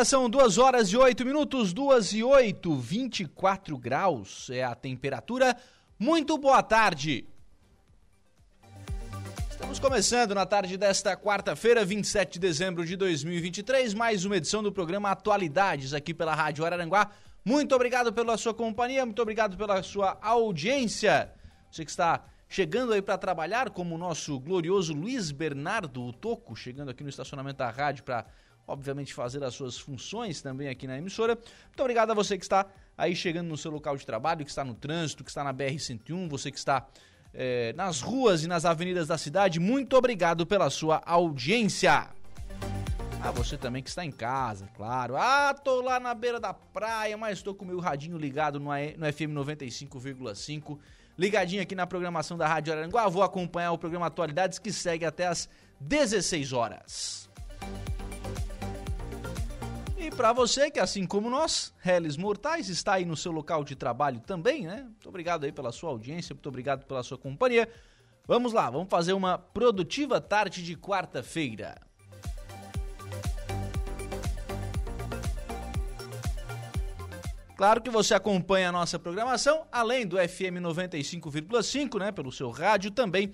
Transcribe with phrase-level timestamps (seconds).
[0.00, 5.54] Agora são 2 horas e 8 minutos, 2 e 8, 24 graus é a temperatura.
[5.98, 7.26] Muito boa tarde.
[9.50, 14.72] Estamos começando na tarde desta quarta-feira, 27 de dezembro de 2023, mais uma edição do
[14.72, 17.10] programa Atualidades aqui pela Rádio Araranguá.
[17.44, 21.30] Muito obrigado pela sua companhia, muito obrigado pela sua audiência.
[21.70, 26.56] Você que está chegando aí para trabalhar, como o nosso glorioso Luiz Bernardo o Toco,
[26.56, 28.24] chegando aqui no estacionamento da rádio para
[28.70, 31.34] obviamente fazer as suas funções também aqui na emissora.
[31.34, 34.64] Muito obrigado a você que está aí chegando no seu local de trabalho, que está
[34.64, 36.86] no trânsito, que está na BR-101, você que está
[37.34, 39.58] é, nas ruas e nas avenidas da cidade.
[39.58, 42.08] Muito obrigado pela sua audiência.
[43.22, 45.14] Ah, você também que está em casa, claro.
[45.16, 48.70] Ah, tô lá na beira da praia, mas estou com o meu radinho ligado no,
[48.70, 50.78] FM 95,5.
[51.18, 53.08] Ligadinho aqui na programação da Rádio Aranguá.
[53.08, 57.28] Vou acompanhar o programa Atualidades que segue até as 16 horas.
[60.10, 63.76] E para você que, assim como nós, réis mortais, está aí no seu local de
[63.76, 64.82] trabalho também, né?
[64.82, 67.68] Muito obrigado aí pela sua audiência, muito obrigado pela sua companhia.
[68.26, 71.80] Vamos lá, vamos fazer uma produtiva tarde de quarta-feira.
[77.56, 82.90] Claro que você acompanha a nossa programação, além do FM 95,5, né, pelo seu rádio
[82.90, 83.32] também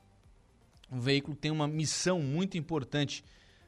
[0.90, 3.25] O veículo tem uma missão muito importante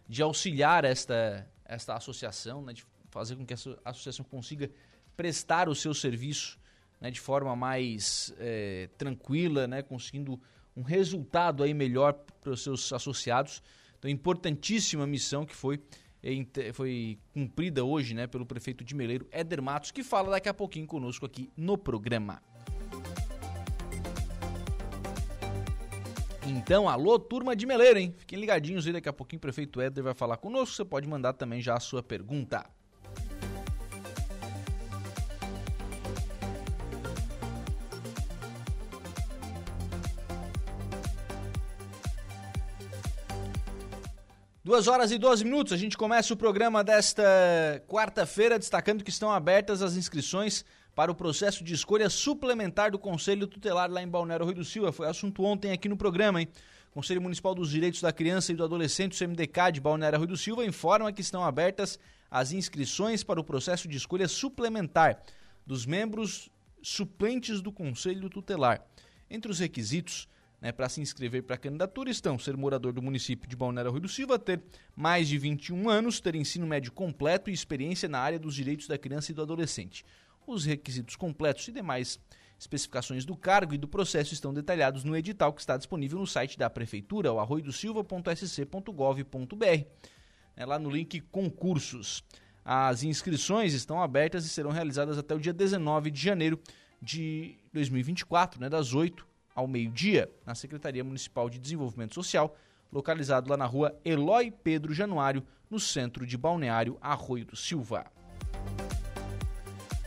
[0.09, 4.71] de auxiliar esta, esta associação, né, de fazer com que essa associação consiga
[5.17, 6.59] prestar o seu serviço
[7.01, 10.41] né, de forma mais é, tranquila, né, conseguindo
[10.77, 12.13] um resultado aí melhor
[12.43, 13.63] para os seus associados.
[13.99, 15.81] Então, importantíssima missão que foi,
[16.73, 20.87] foi cumprida hoje né, pelo prefeito de Meleiro, Éder Matos, que fala daqui a pouquinho
[20.87, 22.43] conosco aqui no programa.
[26.47, 28.15] Então, alô, turma de Meleira, hein?
[28.19, 30.77] Fiquem ligadinhos aí, daqui a pouquinho o prefeito Éder vai falar conosco.
[30.77, 32.67] Você pode mandar também já a sua pergunta.
[44.63, 47.23] Duas horas e 12 minutos, a gente começa o programa desta
[47.87, 50.65] quarta-feira, destacando que estão abertas as inscrições
[50.95, 54.93] para o processo de escolha suplementar do Conselho Tutelar lá em Balneário Rui do Silva.
[54.93, 56.49] Foi assunto ontem aqui no programa, hein?
[56.93, 60.37] Conselho Municipal dos Direitos da Criança e do Adolescente, o CMDK de Balneário Rui do
[60.37, 61.99] Silva, informa que estão abertas
[62.31, 65.21] as inscrições para o processo de escolha suplementar
[65.67, 66.49] dos membros
[66.81, 68.87] suplentes do Conselho Tutelar.
[69.29, 70.29] Entre os requisitos
[70.61, 74.01] né, para se inscrever para a candidatura estão ser morador do município de Balneário Rui
[74.01, 74.63] do Silva, ter
[74.97, 78.97] mais de 21 anos, ter ensino médio completo e experiência na área dos direitos da
[78.97, 80.07] criança e do adolescente.
[80.47, 82.19] Os requisitos completos e demais
[82.59, 86.59] especificações do cargo e do processo estão detalhados no edital que está disponível no site
[86.59, 89.85] da Prefeitura, o arroidosilva.sc.gov.br,
[90.57, 92.25] é lá no link concursos.
[92.65, 96.59] As inscrições estão abertas e serão realizadas até o dia 19 de janeiro
[97.03, 102.57] de 2024, né, das 8 ao meio-dia, na Secretaria Municipal de Desenvolvimento Social,
[102.91, 108.07] localizado lá na rua Eloy Pedro Januário, no centro de Balneário Arroio do Silva.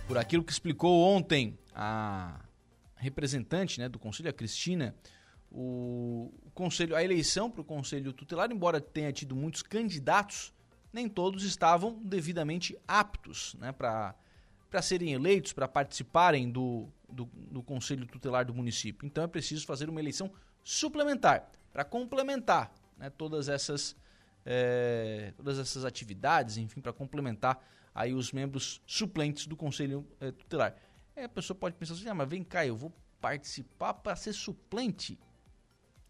[0.08, 2.40] Por aquilo que explicou ontem a
[2.96, 4.96] representante né, do Conselho, a Cristina,
[5.52, 10.54] o, conselho, a eleição para o Conselho Tutelar, embora tenha tido muitos candidatos,
[10.94, 14.16] nem todos estavam devidamente aptos né, para
[14.82, 19.06] serem eleitos, para participarem do, do, do Conselho Tutelar do município.
[19.06, 20.32] Então é preciso fazer uma eleição
[20.64, 23.96] suplementar para complementar né, todas essas
[24.46, 27.62] é, todas essas atividades, enfim, para complementar
[27.98, 30.76] aí os membros suplentes do Conselho é, Tutelar.
[31.16, 35.20] A pessoa pode pensar assim, ah, mas vem cá, eu vou participar para ser suplente.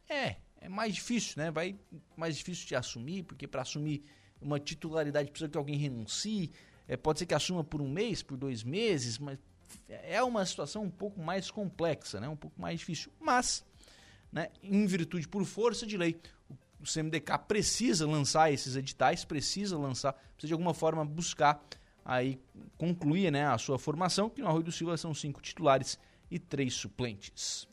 [0.10, 1.50] É, é mais difícil, né?
[1.50, 1.80] Vai
[2.18, 4.04] mais difícil de assumir, porque para assumir
[4.42, 6.52] uma titularidade precisa que alguém renuncie.
[6.90, 9.40] É, pode ser que assuma por um mês, por dois meses, mas
[9.88, 12.28] é uma situação um pouco mais complexa, né?
[12.28, 13.14] um pouco mais difícil.
[13.18, 13.64] Mas,
[14.30, 16.20] né, em virtude por força de lei,
[16.80, 21.62] o CMDK precisa lançar esses editais, precisa lançar, precisa de alguma forma buscar
[22.06, 22.40] aí
[22.78, 26.00] concluir né, a sua formação, que no Arroio do Silva são cinco titulares
[26.32, 27.68] e três suplentes.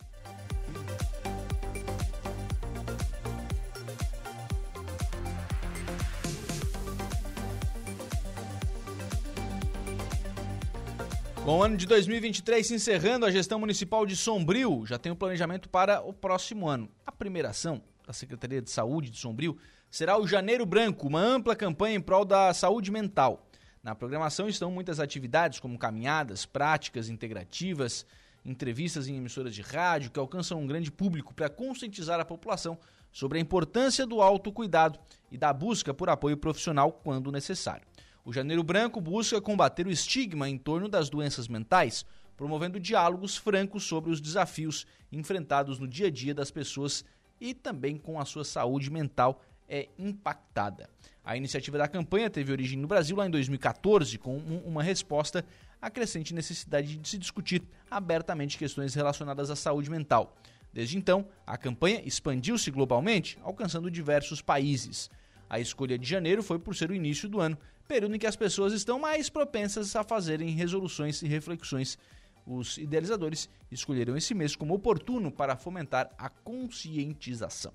[11.45, 15.15] Com o ano de 2023 se encerrando, a gestão municipal de Sombrio já tem o
[15.15, 16.89] um planejamento para o próximo ano.
[17.06, 19.56] A primeira ação da Secretaria de Saúde de Sombrio
[19.91, 23.49] será o Janeiro Branco, uma ampla campanha em prol da saúde mental.
[23.83, 28.06] Na programação estão muitas atividades, como caminhadas, práticas integrativas,
[28.45, 32.79] entrevistas em emissoras de rádio, que alcançam um grande público para conscientizar a população
[33.12, 34.99] sobre a importância do autocuidado
[35.31, 37.87] e da busca por apoio profissional quando necessário.
[38.25, 42.05] O Janeiro Branco busca combater o estigma em torno das doenças mentais,
[42.37, 47.05] promovendo diálogos francos sobre os desafios enfrentados no dia a dia das pessoas
[47.40, 50.88] e também com a sua saúde mental é impactada.
[51.25, 55.44] A iniciativa da campanha teve origem no Brasil lá em 2014, com uma resposta
[55.81, 60.36] à crescente necessidade de se discutir abertamente questões relacionadas à saúde mental.
[60.72, 65.08] Desde então, a campanha expandiu-se globalmente, alcançando diversos países.
[65.48, 68.36] A escolha de janeiro foi por ser o início do ano, período em que as
[68.36, 71.98] pessoas estão mais propensas a fazerem resoluções e reflexões.
[72.46, 77.72] Os idealizadores escolheram esse mês como oportuno para fomentar a conscientização.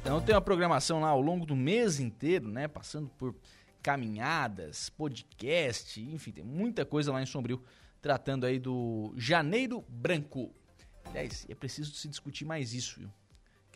[0.00, 2.68] Então tem uma programação lá ao longo do mês inteiro, né?
[2.68, 3.34] Passando por
[3.82, 7.62] caminhadas, podcast, enfim, tem muita coisa lá em Sombrio
[8.00, 10.52] tratando aí do Janeiro Branco.
[11.04, 13.10] Aliás, é preciso se discutir mais isso, viu?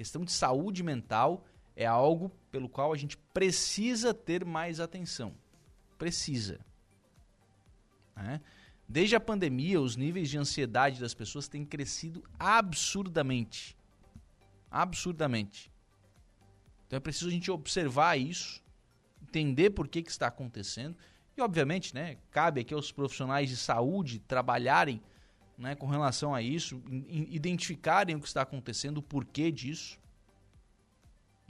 [0.01, 1.45] questão de saúde mental
[1.77, 5.35] é algo pelo qual a gente precisa ter mais atenção.
[5.97, 6.61] Precisa.
[8.17, 8.41] Né?
[8.89, 13.77] Desde a pandemia, os níveis de ansiedade das pessoas têm crescido absurdamente.
[14.71, 15.71] Absurdamente.
[16.87, 18.63] Então é preciso a gente observar isso,
[19.23, 20.97] entender por que, que está acontecendo.
[21.37, 25.01] E, obviamente, né, cabe aqui aos profissionais de saúde trabalharem
[25.57, 30.01] né, com relação a isso, identificarem o que está acontecendo, o porquê disso.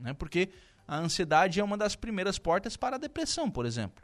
[0.01, 0.51] Né, porque
[0.89, 4.03] a ansiedade é uma das primeiras portas para a depressão, por exemplo.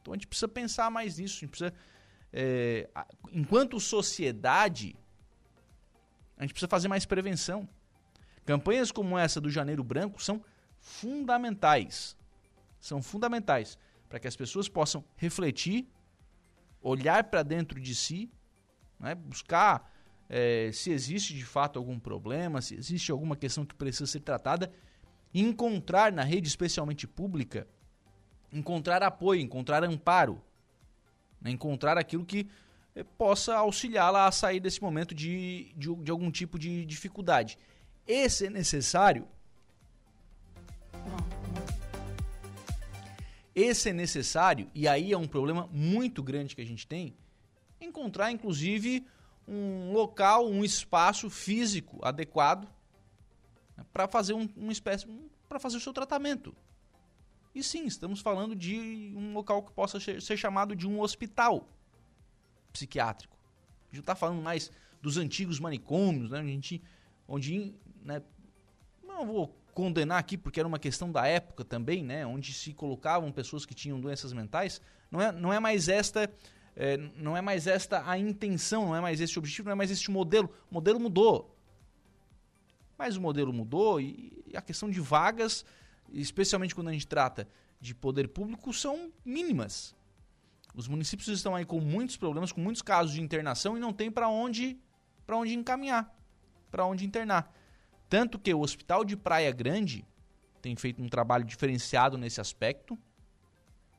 [0.00, 1.36] Então a gente precisa pensar mais nisso.
[1.36, 1.74] A gente precisa,
[2.32, 2.88] é,
[3.32, 4.94] enquanto sociedade,
[6.36, 7.68] a gente precisa fazer mais prevenção.
[8.44, 10.44] Campanhas como essa do Janeiro Branco são
[10.78, 12.16] fundamentais.
[12.78, 13.76] São fundamentais
[14.08, 15.88] para que as pessoas possam refletir,
[16.80, 18.30] olhar para dentro de si
[18.98, 19.14] né?
[19.14, 19.92] buscar
[20.28, 24.72] é, se existe de fato algum problema, se existe alguma questão que precisa ser tratada,
[25.32, 27.66] encontrar na rede especialmente pública,
[28.52, 30.40] encontrar apoio, encontrar amparo,
[31.40, 31.50] né?
[31.50, 32.48] encontrar aquilo que
[32.94, 37.58] eh, possa auxiliá-la a sair desse momento de, de, de algum tipo de dificuldade.
[38.06, 39.26] Esse é necessário.
[43.54, 47.16] Esse é necessário, e aí é um problema muito grande que a gente tem,
[47.80, 49.06] encontrar inclusive
[49.48, 52.68] um local, um espaço físico adequado
[53.92, 55.06] para fazer um, uma espécie,
[55.48, 56.54] para fazer o seu tratamento.
[57.54, 61.66] E sim, estamos falando de um local que possa ser chamado de um hospital
[62.72, 63.36] psiquiátrico.
[63.36, 66.40] A gente não está falando mais dos antigos manicômios, né?
[66.40, 66.82] A gente,
[67.26, 68.22] onde, né?
[69.02, 72.26] Não vou condenar aqui porque era uma questão da época também, né?
[72.26, 74.80] Onde se colocavam pessoas que tinham doenças mentais.
[75.10, 76.30] Não é, não é mais esta
[76.76, 79.90] é, não é mais esta a intenção, não é mais este objetivo, não é mais
[79.90, 80.50] este modelo.
[80.70, 81.55] O modelo mudou.
[82.98, 85.64] Mas o modelo mudou e, a questão de vagas
[86.12, 87.48] especialmente quando a gente trata
[87.80, 89.94] de poder público, são mínimas.
[90.74, 94.10] Os municípios estão aí com muitos problemas, com muitos casos de internação e não tem
[94.10, 94.78] para onde,
[95.28, 96.14] onde encaminhar,
[96.70, 97.52] para onde internar.
[98.08, 100.04] Tanto que o Hospital de Praia Grande
[100.60, 102.98] tem feito um trabalho diferenciado nesse aspecto,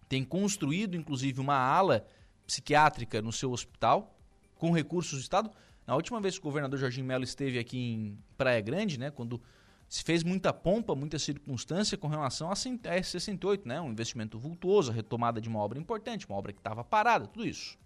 [0.08, 2.06] tem construído inclusive uma ala
[2.46, 4.16] psiquiátrica no seu hospital
[4.56, 5.52] com recursos do Estado.
[5.88, 9.42] Na última vez que o governador Jorginho Melo esteve aqui em Praia Grande, né, quando
[9.88, 13.80] se fez muita pompa, muita circunstância com relação a S68, né?
[13.80, 17.46] um investimento vultuoso, a retomada de uma obra importante, uma obra que estava parada, tudo
[17.46, 17.78] isso.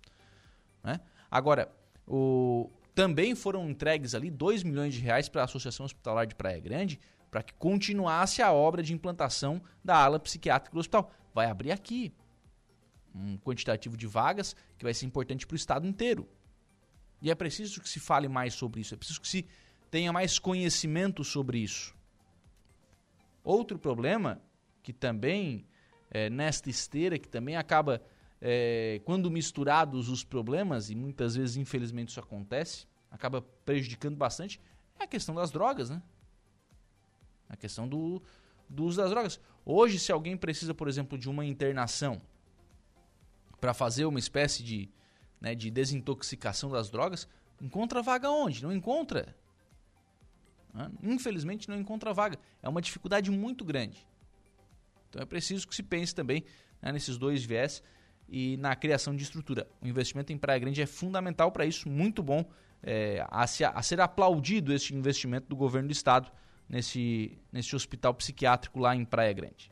[0.84, 1.00] Né?
[1.30, 1.72] Agora,
[2.08, 6.60] o, também foram entregues ali 2 milhões de reais para a Associação Hospitalar de Praia
[6.60, 11.12] Grande para que continuasse a obra de implantação da ala psiquiátrica do hospital.
[11.34, 12.12] Vai abrir aqui
[13.14, 16.28] um quantitativo de vagas que vai ser importante para o estado inteiro.
[17.22, 19.46] E é preciso que se fale mais sobre isso, é preciso que se
[19.92, 21.96] tenha mais conhecimento sobre isso.
[23.44, 24.42] Outro problema
[24.82, 25.66] que também,
[26.10, 28.02] é, nesta esteira, que também acaba,
[28.40, 34.60] é, quando misturados os problemas, e muitas vezes, infelizmente, isso acontece, acaba prejudicando bastante,
[35.00, 36.02] é a questão das drogas, né?
[37.50, 38.22] A questão do,
[38.70, 39.40] do uso das drogas.
[39.66, 42.22] Hoje, se alguém precisa, por exemplo, de uma internação
[43.60, 44.90] para fazer uma espécie de,
[45.42, 47.28] né, de desintoxicação das drogas,
[47.60, 48.64] encontra vaga onde?
[48.64, 49.36] Não encontra.
[50.74, 50.90] Né?
[51.04, 52.38] Infelizmente não encontra vaga.
[52.62, 54.08] É uma dificuldade muito grande.
[55.10, 56.46] Então é preciso que se pense também
[56.82, 57.84] né, nesses dois viés
[58.30, 59.68] e na criação de estrutura.
[59.82, 62.46] O investimento em Praia Grande é fundamental para isso, muito bom
[62.84, 66.32] é, a, a, ser aplaudido este investimento do governo do estado
[66.68, 69.72] nesse, nesse hospital psiquiátrico lá em Praia Grande.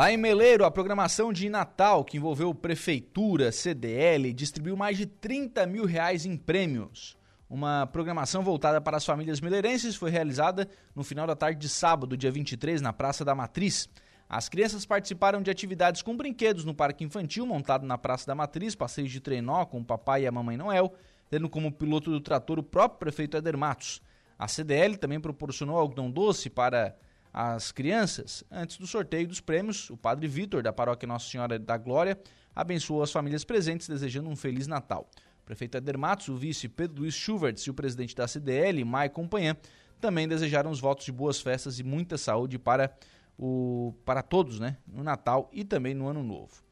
[0.00, 5.66] Lá em Meleiro, a programação de Natal, que envolveu prefeitura, CDL, distribuiu mais de 30
[5.66, 7.18] mil reais em prêmios.
[7.50, 12.16] Uma programação voltada para as famílias meleirenses foi realizada no final da tarde de sábado,
[12.16, 13.90] dia 23, na Praça da Matriz.
[14.26, 18.74] As crianças participaram de atividades com brinquedos no parque infantil, montado na Praça da Matriz,
[18.74, 20.94] passeios de trenó com o papai e a mamãe Noel,
[21.28, 24.00] tendo como piloto do trator o próprio prefeito Eder Matos.
[24.38, 26.96] A CDL também proporcionou algodão doce para
[27.32, 28.44] as crianças.
[28.50, 32.18] Antes do sorteio dos prêmios, o padre Vitor, da paróquia Nossa Senhora da Glória,
[32.54, 35.08] abençoou as famílias presentes, desejando um Feliz Natal.
[35.42, 39.22] O prefeito Eder Matos, o vice Pedro Luiz Schuvertz e o presidente da CDL, Maicon
[39.22, 39.56] Companhã,
[40.00, 42.96] também desejaram os votos de boas festas e muita saúde para,
[43.38, 44.78] o, para todos, né?
[44.86, 46.62] No Natal e também no Ano Novo.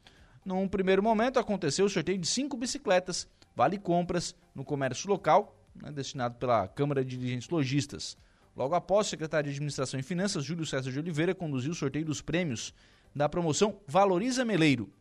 [0.43, 5.91] Num primeiro momento, aconteceu o sorteio de cinco bicicletas, vale compras, no comércio local, né,
[5.91, 8.17] destinado pela Câmara de Dirigentes Logistas.
[8.59, 12.03] Logo após, o secretário de Administração e Finanças, Júlio César de Oliveira, conduziu o sorteio
[12.03, 12.73] dos prêmios
[13.15, 14.91] da promoção Valoriza Meleiro.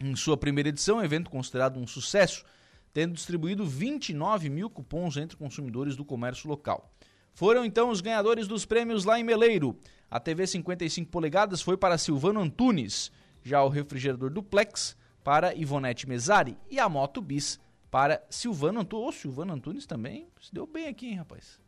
[0.00, 2.42] Em sua primeira edição, evento considerado um sucesso,
[2.90, 6.90] tendo distribuído 29 mil cupons entre consumidores do comércio local.
[7.34, 9.78] Foram então os ganhadores dos prêmios lá em Meleiro.
[10.10, 16.56] A TV 55 polegadas foi para Silvano Antunes, já o refrigerador duplex para Ivonete Mesari
[16.70, 19.06] e a moto bis para Silvano Antunes.
[19.06, 21.62] Ô, Silvano Antunes também se deu bem aqui, hein, rapaz?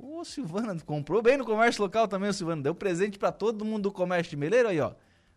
[0.00, 2.62] O Silvana comprou bem no comércio local também, Silvana.
[2.62, 4.92] Deu presente para todo mundo do comércio de Meleiro aí, ó.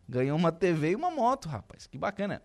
[0.08, 1.88] Ganhou uma TV e uma moto, rapaz.
[1.88, 2.44] Que bacana.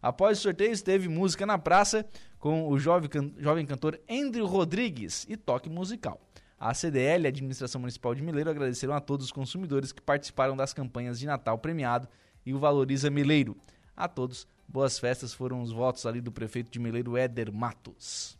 [0.00, 2.06] Após o sorteio, teve música na praça
[2.38, 6.20] com o jovem, can jovem cantor Andrew Rodrigues e toque musical.
[6.58, 10.56] A CDL e a Administração Municipal de Mileiro agradeceram a todos os consumidores que participaram
[10.56, 12.08] das campanhas de Natal premiado
[12.44, 13.56] e o Valoriza Mileiro.
[13.96, 18.38] A todos, boas festas foram os votos ali do prefeito de Mileiro, Éder Matos.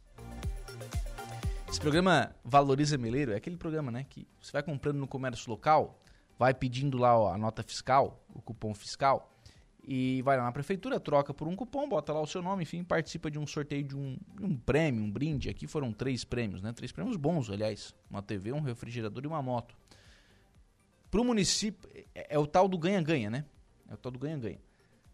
[1.76, 6.02] Esse programa Valoriza Meleiro é aquele programa, né, que você vai comprando no comércio local,
[6.38, 9.30] vai pedindo lá ó, a nota fiscal, o cupom fiscal,
[9.87, 12.83] e vai lá na prefeitura, troca por um cupom, bota lá o seu nome, enfim,
[12.83, 15.50] participa de um sorteio de um, um prêmio, um brinde.
[15.50, 16.73] Aqui foram três prêmios, né?
[16.73, 17.95] Três prêmios bons, aliás.
[18.09, 19.76] Uma TV, um refrigerador e uma moto.
[21.11, 23.45] Para o município, é, é o tal do ganha-ganha, né?
[23.87, 24.62] É o tal do ganha-ganha.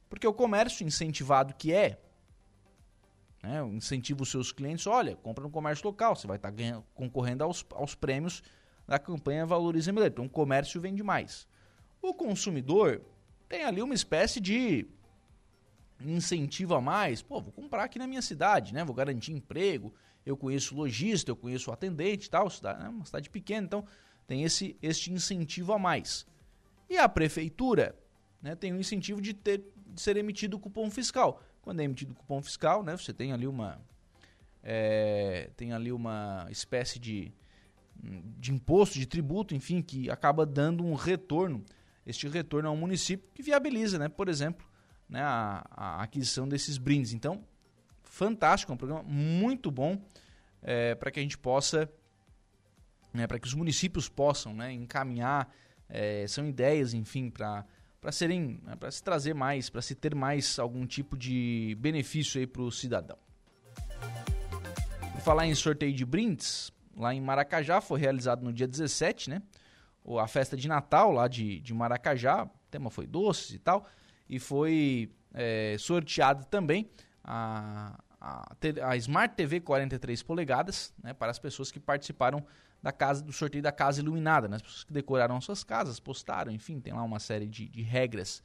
[0.09, 2.01] Porque o comércio incentivado que é,
[3.43, 7.43] né, incentiva os seus clientes, olha, compra no comércio local, você vai estar tá concorrendo
[7.43, 8.43] aos, aos prêmios
[8.87, 10.09] da campanha Valorize Melhor.
[10.09, 11.47] Então o comércio vende mais.
[12.01, 13.01] O consumidor
[13.49, 14.87] tem ali uma espécie de
[16.01, 17.23] incentivo a mais.
[17.23, 18.85] Pô, vou comprar aqui na minha cidade, né?
[18.85, 19.95] Vou garantir emprego.
[20.25, 22.49] Eu conheço lojista, eu conheço atendente e tal.
[22.51, 22.89] Cidade, né?
[22.89, 23.85] Uma cidade pequena, então
[24.27, 24.77] tem esse
[25.11, 26.27] incentivo a mais.
[26.89, 27.97] E a prefeitura
[28.41, 31.43] né, tem o incentivo de, ter, de ser emitido cupom fiscal.
[31.63, 33.81] Quando é emitido cupom fiscal, né, você tem ali uma
[34.63, 37.33] é, tem ali uma espécie de,
[37.97, 41.65] de imposto, de tributo, enfim, que acaba dando um retorno
[42.07, 44.67] este retorno ao município, que viabiliza, né, por exemplo,
[45.09, 47.13] né, a, a aquisição desses brindes.
[47.13, 47.45] Então,
[48.03, 50.01] fantástico, é um programa muito bom
[50.61, 51.89] é, para que a gente possa,
[53.13, 55.53] né, para que os municípios possam né, encaminhar,
[55.89, 57.65] é, são ideias, enfim, para
[58.03, 62.41] para serem, né, para se trazer mais, para se ter mais algum tipo de benefício
[62.41, 63.17] aí para o cidadão.
[65.13, 69.41] Vou falar em sorteio de brindes, lá em Maracajá foi realizado no dia 17, né?
[70.21, 73.87] a festa de Natal lá de, de Maracajá, o tema foi doces e tal,
[74.29, 76.91] e foi é, sorteado também
[77.23, 78.55] a, a,
[78.89, 82.45] a, Smart TV 43 polegadas, né, para as pessoas que participaram
[82.81, 86.53] da casa do sorteio da casa iluminada, né, as pessoas que decoraram suas casas, postaram,
[86.53, 88.43] enfim, tem lá uma série de, de regras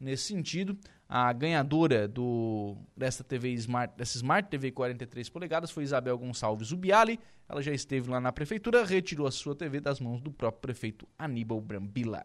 [0.00, 0.76] nesse sentido.
[1.08, 7.18] A ganhadora do, dessa TV Smart, dessa Smart TV 43 polegadas foi Isabel Gonçalves Ubiali.
[7.48, 11.08] Ela já esteve lá na prefeitura, retirou a sua TV das mãos do próprio prefeito
[11.18, 12.24] Aníbal Brambila.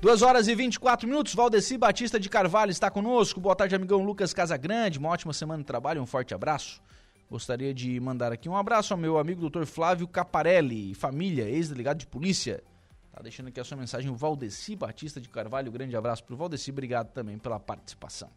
[0.00, 3.40] Duas horas e 24 minutos, Valdeci Batista de Carvalho está conosco.
[3.40, 4.98] Boa tarde, amigão Lucas Casagrande.
[4.98, 6.82] Uma ótima semana de trabalho, um forte abraço.
[7.30, 9.64] Gostaria de mandar aqui um abraço ao meu amigo Dr.
[9.64, 12.62] Flávio Caparelli, família, ex-delegado de polícia.
[13.10, 15.72] Tá deixando aqui a sua mensagem o Valdeci Batista de Carvalho.
[15.72, 18.28] grande abraço para o Valdeci, obrigado também pela participação.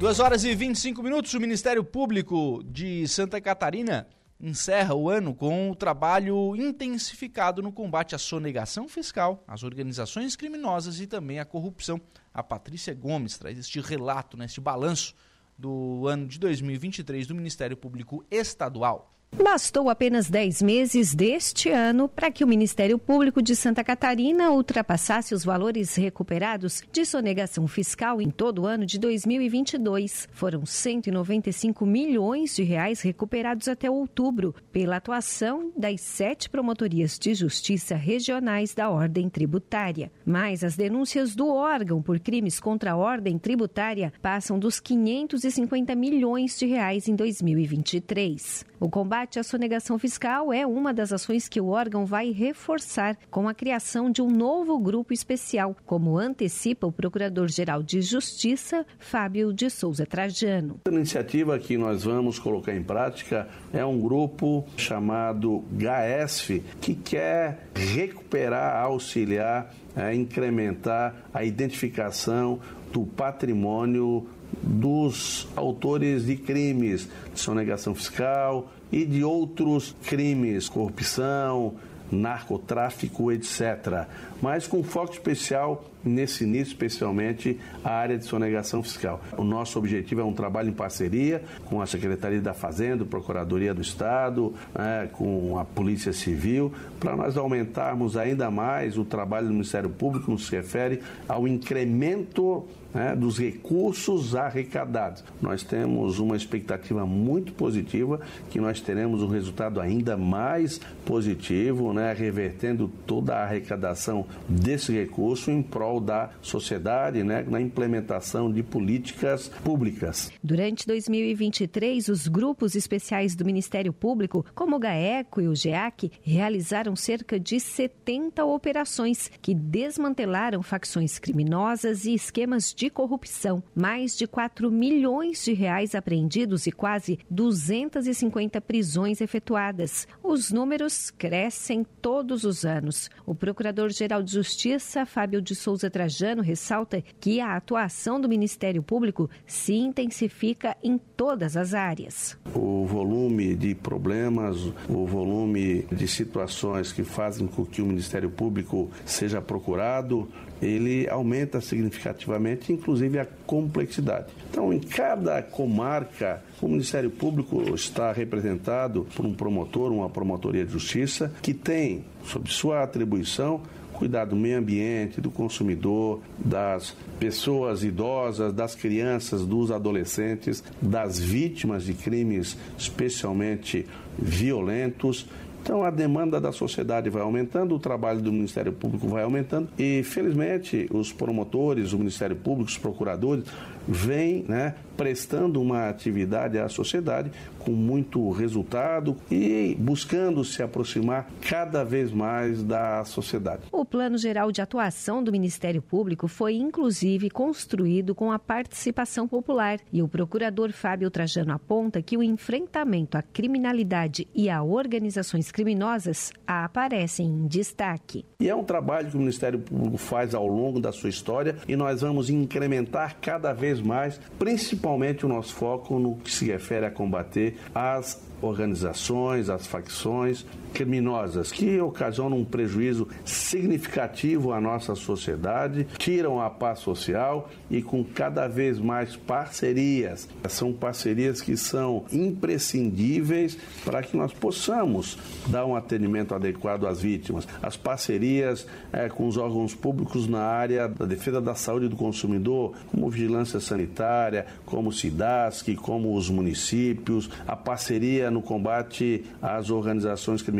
[0.00, 4.08] 2 horas e 25 minutos, o Ministério Público de Santa Catarina
[4.40, 11.00] encerra o ano com o trabalho intensificado no combate à sonegação fiscal, às organizações criminosas
[11.00, 12.00] e também à corrupção.
[12.32, 15.14] A Patrícia Gomes traz este relato, neste balanço
[15.58, 19.14] do ano de 2023 do Ministério Público Estadual.
[19.36, 25.34] Bastou apenas 10 meses deste ano para que o Ministério Público de Santa Catarina ultrapassasse
[25.34, 30.28] os valores recuperados de sonegação fiscal em todo o ano de 2022.
[30.32, 37.94] Foram 195 milhões de reais recuperados até outubro pela atuação das sete promotorias de justiça
[37.94, 40.10] regionais da ordem tributária.
[40.26, 46.58] Mas as denúncias do órgão por crimes contra a ordem tributária passam dos 550 milhões
[46.58, 48.69] de reais em 2023.
[48.80, 53.46] O combate à sonegação fiscal é uma das ações que o órgão vai reforçar com
[53.46, 59.68] a criação de um novo grupo especial, como antecipa o Procurador-Geral de Justiça, Fábio de
[59.68, 60.80] Souza Trajano.
[60.86, 67.68] A iniciativa que nós vamos colocar em prática é um grupo chamado GAESF, que quer
[67.74, 72.58] recuperar, auxiliar, é, incrementar a identificação
[72.90, 74.26] do patrimônio
[74.62, 81.74] dos autores de crimes de sonegação fiscal e de outros crimes, corrupção,
[82.10, 84.06] narcotráfico, etc.
[84.42, 89.22] Mas com foco especial nesse início, especialmente a área de sonegação fiscal.
[89.36, 93.82] O nosso objetivo é um trabalho em parceria com a Secretaria da Fazenda, Procuradoria do
[93.82, 99.90] Estado, né, com a Polícia Civil, para nós aumentarmos ainda mais o trabalho do Ministério
[99.90, 105.24] Público, no que se refere ao incremento né, dos recursos arrecadados.
[105.40, 112.12] Nós temos uma expectativa muito positiva que nós teremos um resultado ainda mais positivo, né,
[112.12, 119.48] revertendo toda a arrecadação desse recurso em prol da sociedade, né, na implementação de políticas
[119.48, 120.30] públicas.
[120.44, 126.94] Durante 2023, os grupos especiais do Ministério Público, como o GAECO e o GEAC, realizaram
[126.94, 133.62] cerca de 70 operações que desmantelaram facções criminosas e esquemas de corrupção.
[133.74, 140.06] Mais de 4 milhões de reais apreendidos e quase 250 prisões efetuadas.
[140.22, 143.08] Os números crescem todos os anos.
[143.24, 149.30] O Procurador-Geral de Justiça, Fábio de Souza Trajano, ressalta que a atuação do Ministério Público
[149.46, 152.36] se intensifica em todas as áreas.
[152.54, 154.56] O volume de problemas,
[154.88, 160.28] o volume de situações que fazem com que o Ministério Público seja procurado,
[160.60, 164.26] ele aumenta significativamente, inclusive a complexidade.
[164.50, 170.72] Então, em cada comarca, o Ministério Público está representado por um promotor, uma promotoria de
[170.72, 173.62] justiça, que tem, sob sua atribuição,
[174.00, 181.84] cuidar do meio ambiente, do consumidor, das pessoas idosas, das crianças, dos adolescentes, das vítimas
[181.84, 183.86] de crimes especialmente
[184.18, 185.28] violentos.
[185.62, 190.02] Então a demanda da sociedade vai aumentando, o trabalho do Ministério Público vai aumentando e,
[190.02, 193.44] felizmente, os promotores, o Ministério Público, os procuradores
[193.86, 201.84] vêm né, prestando uma atividade à sociedade com muito resultado e buscando se aproximar cada
[201.84, 203.62] vez mais da sociedade.
[203.72, 209.78] O Plano Geral de Atuação do Ministério Público foi inclusive construído com a participação popular
[209.92, 216.32] e o procurador Fábio Trajano aponta que o enfrentamento à criminalidade e a organizações criminosas
[216.46, 218.24] aparecem em destaque.
[218.40, 221.76] E é um trabalho que o Ministério Público faz ao longo da sua história e
[221.76, 226.86] nós vamos incrementar cada vez mais, principalmente principalmente o nosso foco no que se refere
[226.86, 235.86] a combater as organizações, as facções criminosas que ocasionam um prejuízo significativo à nossa sociedade,
[235.98, 240.28] tiram a paz social e com cada vez mais parcerias.
[240.48, 247.46] São parcerias que são imprescindíveis para que nós possamos dar um atendimento adequado às vítimas.
[247.62, 252.74] As parcerias é, com os órgãos públicos na área da defesa da saúde do consumidor,
[252.90, 260.59] como vigilância sanitária, como SIDASC, como os municípios, a parceria no combate às organizações criminosas,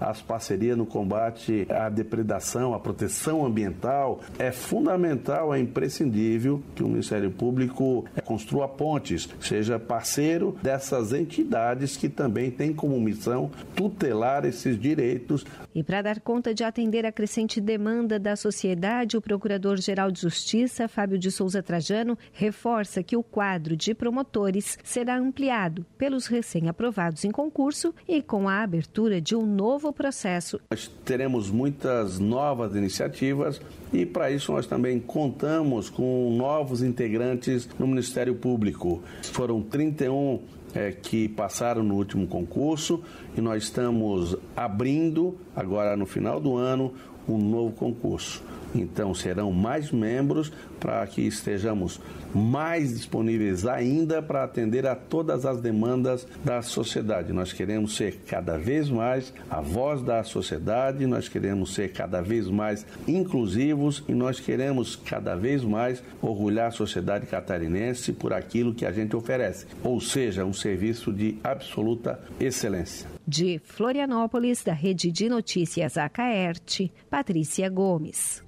[0.00, 6.88] as parcerias no combate à depredação, à proteção ambiental, é fundamental, é imprescindível que o
[6.88, 14.78] Ministério Público construa pontes, seja parceiro dessas entidades que também têm como missão tutelar esses
[14.78, 15.44] direitos.
[15.74, 20.88] E para dar conta de atender a crescente demanda da sociedade, o Procurador-Geral de Justiça,
[20.88, 27.24] Fábio de Souza Trajano, reforça que o quadro de promotores será ampliado pelos recém aprovados
[27.24, 30.60] em concurso e com a abertura de um novo processo.
[30.70, 33.60] Nós teremos muitas novas iniciativas
[33.92, 39.02] e para isso nós também contamos com novos integrantes no Ministério Público.
[39.22, 40.40] Foram 31
[40.74, 43.02] é, que passaram no último concurso
[43.36, 46.92] e nós estamos abrindo agora no final do ano
[47.28, 48.42] um novo concurso.
[48.80, 52.00] Então serão mais membros para que estejamos
[52.34, 57.32] mais disponíveis ainda para atender a todas as demandas da sociedade.
[57.32, 62.48] Nós queremos ser cada vez mais a voz da sociedade, nós queremos ser cada vez
[62.48, 68.84] mais inclusivos e nós queremos cada vez mais orgulhar a sociedade catarinense por aquilo que
[68.84, 73.08] a gente oferece, ou seja, um serviço de absoluta excelência.
[73.26, 78.45] De Florianópolis, da Rede de Notícias Acaerte, Patrícia Gomes.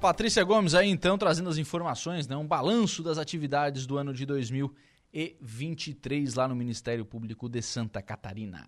[0.00, 4.24] Patrícia Gomes aí então trazendo as informações, né, um balanço das atividades do ano de
[4.24, 8.66] 2023 lá no Ministério Público de Santa Catarina.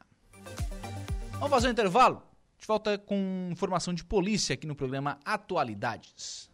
[1.33, 2.19] Vamos fazer um intervalo?
[2.19, 6.52] A gente volta com informação de polícia aqui no programa Atualidades.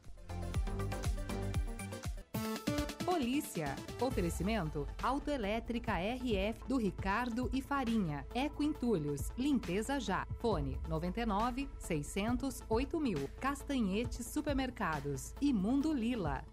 [3.19, 3.75] Polícia.
[4.01, 8.25] Oferecimento Autoelétrica RF do Ricardo e Farinha.
[8.33, 9.33] Eco Entulhos.
[9.37, 10.25] Limpeza já.
[10.39, 13.29] Fone 99 600 8000.
[13.41, 15.35] Castanhetes Supermercados.
[15.41, 16.45] E Mundo Lila.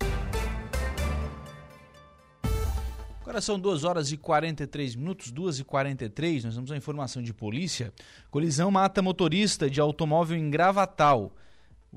[3.22, 7.32] Agora são 2 horas e 43 minutos, 2 e 43, nós temos a informação de
[7.32, 7.94] polícia.
[8.32, 11.32] Colisão mata motorista de automóvel em Gravatal.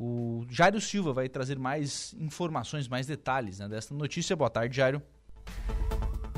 [0.01, 4.37] O Jairo Silva vai trazer mais informações, mais detalhes né, desta notícia.
[4.37, 5.03] Boa tarde, Jairo.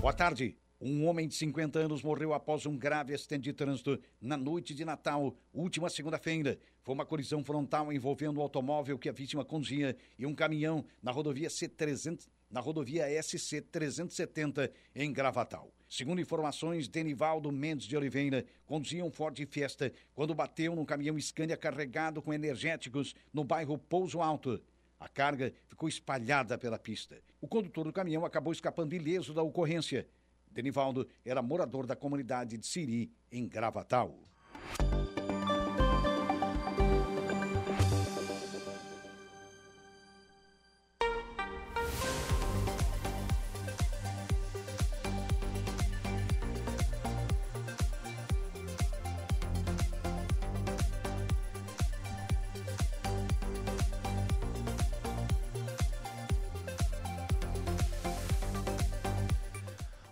[0.01, 0.57] Boa tarde.
[0.81, 4.83] Um homem de 50 anos morreu após um grave acidente de trânsito na noite de
[4.83, 6.59] Natal, última segunda-feira.
[6.81, 11.13] Foi uma colisão frontal envolvendo o automóvel que a vítima conduzia e um caminhão na
[11.13, 15.71] rodovia C300, na rodovia SC 370 em Gravatal.
[15.91, 21.57] Segundo informações, Denivaldo Mendes de Oliveira conduzia um Ford Fiesta quando bateu num caminhão Scania
[21.57, 24.63] carregado com energéticos no bairro Pouso Alto.
[25.01, 27.21] A carga ficou espalhada pela pista.
[27.41, 30.07] O condutor do caminhão acabou escapando ileso da ocorrência.
[30.49, 34.17] Denivaldo era morador da comunidade de Siri, em Gravatal.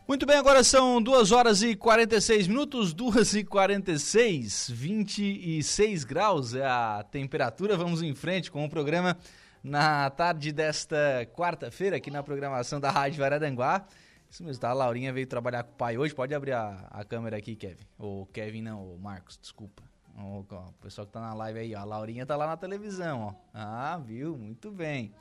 [0.08, 6.64] Muito bem, agora são 2 horas e 46 minutos, 2 e 46, 26 graus é
[6.64, 7.76] a temperatura.
[7.76, 9.18] Vamos em frente com o programa
[9.62, 10.96] na tarde desta
[11.34, 13.84] quarta-feira, aqui na programação da Rádio Varadanguá.
[14.30, 14.70] Isso mesmo, tá?
[14.70, 16.14] A Laurinha veio trabalhar com o pai hoje.
[16.14, 17.84] Pode abrir a, a câmera aqui, Kevin.
[17.98, 19.82] Ou Kevin não, o Marcos, desculpa.
[20.16, 21.80] O, o pessoal que tá na live aí, ó.
[21.80, 23.34] A Laurinha tá lá na televisão, ó.
[23.52, 24.38] Ah, viu?
[24.38, 25.12] Muito bem.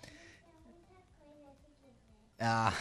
[2.39, 2.73] Ah,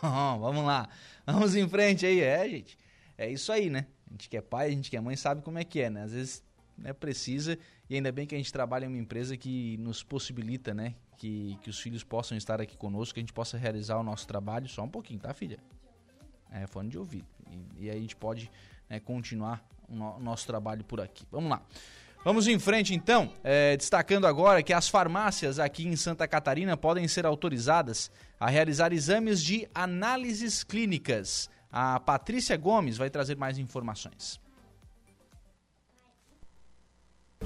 [0.00, 0.88] vamos lá.
[1.26, 2.20] Vamos em frente aí.
[2.20, 2.78] É, gente.
[3.16, 3.86] É isso aí, né?
[4.08, 5.90] A gente que é pai, a gente que é mãe sabe como é que é,
[5.90, 6.02] né?
[6.02, 6.42] Às vezes
[6.76, 10.74] né, precisa e ainda bem que a gente trabalha em uma empresa que nos possibilita,
[10.74, 10.94] né?
[11.18, 14.26] Que, que os filhos possam estar aqui conosco, que a gente possa realizar o nosso
[14.26, 15.58] trabalho só um pouquinho, tá, filha?
[16.50, 17.26] É, fone de ouvido.
[17.50, 18.50] E, e aí a gente pode
[18.88, 21.26] né, continuar o, no, o nosso trabalho por aqui.
[21.30, 21.62] Vamos lá.
[22.24, 27.08] Vamos em frente então, é, destacando agora que as farmácias aqui em Santa Catarina podem
[27.08, 31.50] ser autorizadas a realizar exames de análises clínicas.
[31.70, 34.41] A Patrícia Gomes vai trazer mais informações.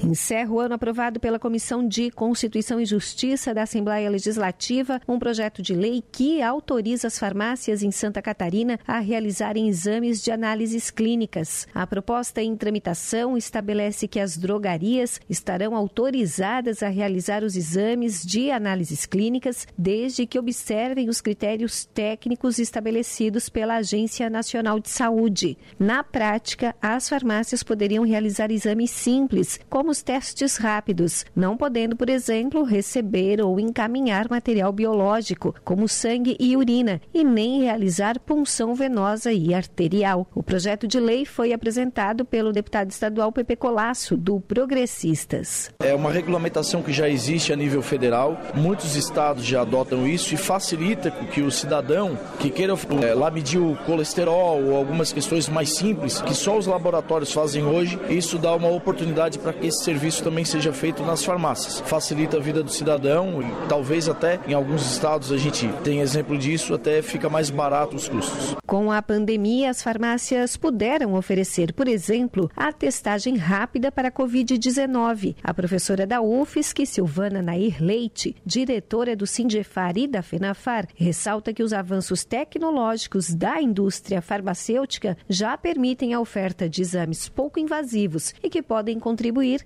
[0.03, 5.63] Encerra o ano aprovado pela Comissão de Constituição e Justiça da Assembleia Legislativa um projeto
[5.63, 11.67] de lei que autoriza as farmácias em Santa Catarina a realizarem exames de análises clínicas.
[11.75, 18.51] A proposta em tramitação estabelece que as drogarias estarão autorizadas a realizar os exames de
[18.51, 25.57] análises clínicas desde que observem os critérios técnicos estabelecidos pela Agência Nacional de Saúde.
[25.79, 31.95] Na prática, as farmácias poderiam realizar exames simples, como como os testes rápidos, não podendo,
[31.95, 38.75] por exemplo, receber ou encaminhar material biológico, como sangue e urina, e nem realizar punção
[38.75, 40.27] venosa e arterial.
[40.35, 45.71] O projeto de lei foi apresentado pelo deputado estadual Pepe Colasso, do Progressistas.
[45.79, 50.37] É uma regulamentação que já existe a nível federal, muitos estados já adotam isso e
[50.37, 55.77] facilita que o cidadão que queira é, lá medir o colesterol ou algumas questões mais
[55.77, 60.25] simples, que só os laboratórios fazem hoje, isso dá uma oportunidade para que esse serviço
[60.25, 61.81] também seja feito nas farmácias.
[61.81, 66.37] Facilita a vida do cidadão e talvez até em alguns estados a gente tem exemplo
[66.39, 68.57] disso, até fica mais barato os custos.
[68.67, 75.37] Com a pandemia, as farmácias puderam oferecer, por exemplo, a testagem rápida para a Covid-19.
[75.43, 81.63] A professora da UFSC, Silvana Nair Leite, diretora do Sindefar e da FENAFAR, ressalta que
[81.63, 88.49] os avanços tecnológicos da indústria farmacêutica já permitem a oferta de exames pouco invasivos e
[88.49, 89.66] que podem contribuir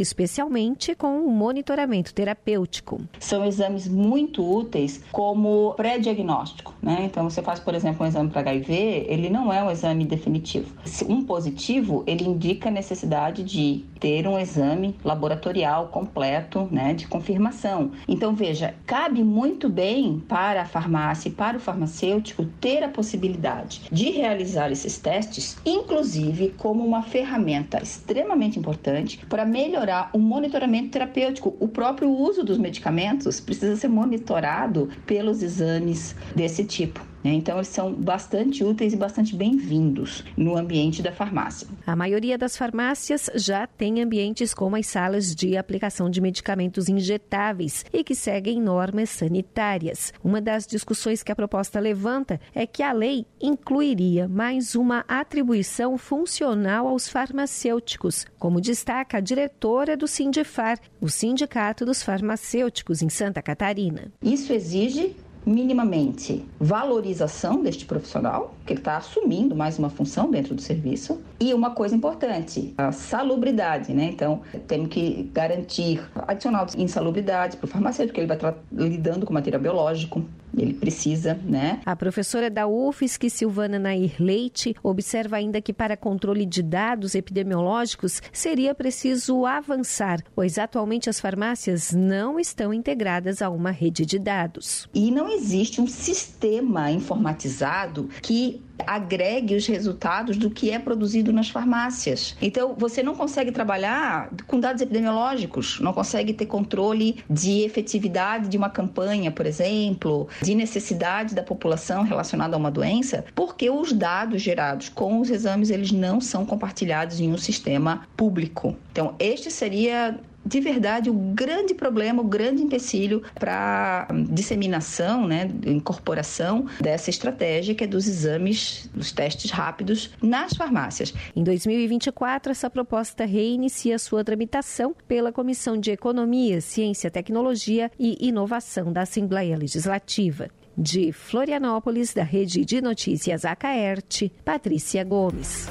[0.00, 3.00] especialmente com o monitoramento terapêutico.
[3.18, 7.02] São exames muito úteis como pré-diagnóstico, né?
[7.04, 10.74] Então você faz, por exemplo, um exame para HIV, ele não é um exame definitivo.
[11.08, 17.92] Um positivo, ele indica a necessidade de ter um exame laboratorial completo, né, de confirmação.
[18.06, 23.82] Então veja, cabe muito bem para a farmácia e para o farmacêutico ter a possibilidade
[23.90, 31.56] de realizar esses testes, inclusive como uma ferramenta extremamente importante para melhorar o monitoramento terapêutico.
[31.60, 37.00] O próprio uso dos medicamentos precisa ser monitorado pelos exames desse tipo.
[37.26, 37.34] Né?
[37.34, 41.66] Então, eles são bastante úteis e bastante bem-vindos no ambiente da farmácia.
[41.84, 47.84] A maioria das farmácias já tem ambientes como as salas de aplicação de medicamentos injetáveis
[47.92, 50.12] e que seguem normas sanitárias.
[50.22, 55.98] Uma das discussões que a proposta levanta é que a lei incluiria mais uma atribuição
[55.98, 63.42] funcional aos farmacêuticos, como destaca a diretora do Sindifar, o Sindicato dos Farmacêuticos em Santa
[63.42, 64.12] Catarina.
[64.22, 70.60] Isso exige minimamente valorização deste profissional, que ele está assumindo mais uma função dentro do
[70.60, 74.10] serviço, e uma coisa importante, a salubridade, né?
[74.12, 79.24] Então, temos que garantir adicional de insalubridade para o farmacêutico, porque ele vai estar lidando
[79.24, 80.24] com material biológico,
[80.56, 81.80] ele precisa, né?
[81.84, 88.22] A professora da UFSC, Silvana Nair Leite, observa ainda que para controle de dados epidemiológicos
[88.32, 94.88] seria preciso avançar, pois atualmente as farmácias não estão integradas a uma rede de dados.
[94.94, 101.48] E não existe um sistema informatizado que agregue os resultados do que é produzido nas
[101.48, 102.36] farmácias.
[102.40, 108.56] Então, você não consegue trabalhar com dados epidemiológicos, não consegue ter controle de efetividade de
[108.56, 114.42] uma campanha, por exemplo, de necessidade da população relacionada a uma doença, porque os dados
[114.42, 118.76] gerados com os exames eles não são compartilhados em um sistema público.
[118.92, 126.66] Então, este seria de verdade, o grande problema, o grande empecilho para disseminação, né, incorporação
[126.80, 131.12] dessa estratégia que é dos exames, dos testes rápidos nas farmácias.
[131.34, 138.92] Em 2024, essa proposta reinicia sua tramitação pela Comissão de Economia, Ciência, Tecnologia e Inovação
[138.92, 140.48] da Assembleia Legislativa.
[140.78, 145.68] De Florianópolis, da Rede de Notícias Acaerte, Patrícia Gomes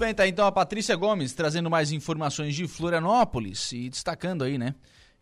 [0.00, 4.74] bem, tá então a Patrícia Gomes trazendo mais informações de Florianópolis e destacando aí, né,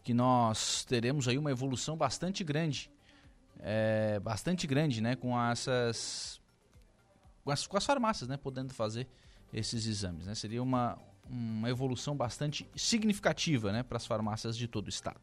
[0.05, 2.89] que nós teremos aí uma evolução bastante grande,
[3.59, 6.41] é, bastante grande, né, com essas,
[7.45, 9.09] com as, com as farmácias, né, podendo fazer
[9.53, 10.97] esses exames, né, seria uma,
[11.29, 15.21] uma evolução bastante significativa, né, para as farmácias de todo o estado.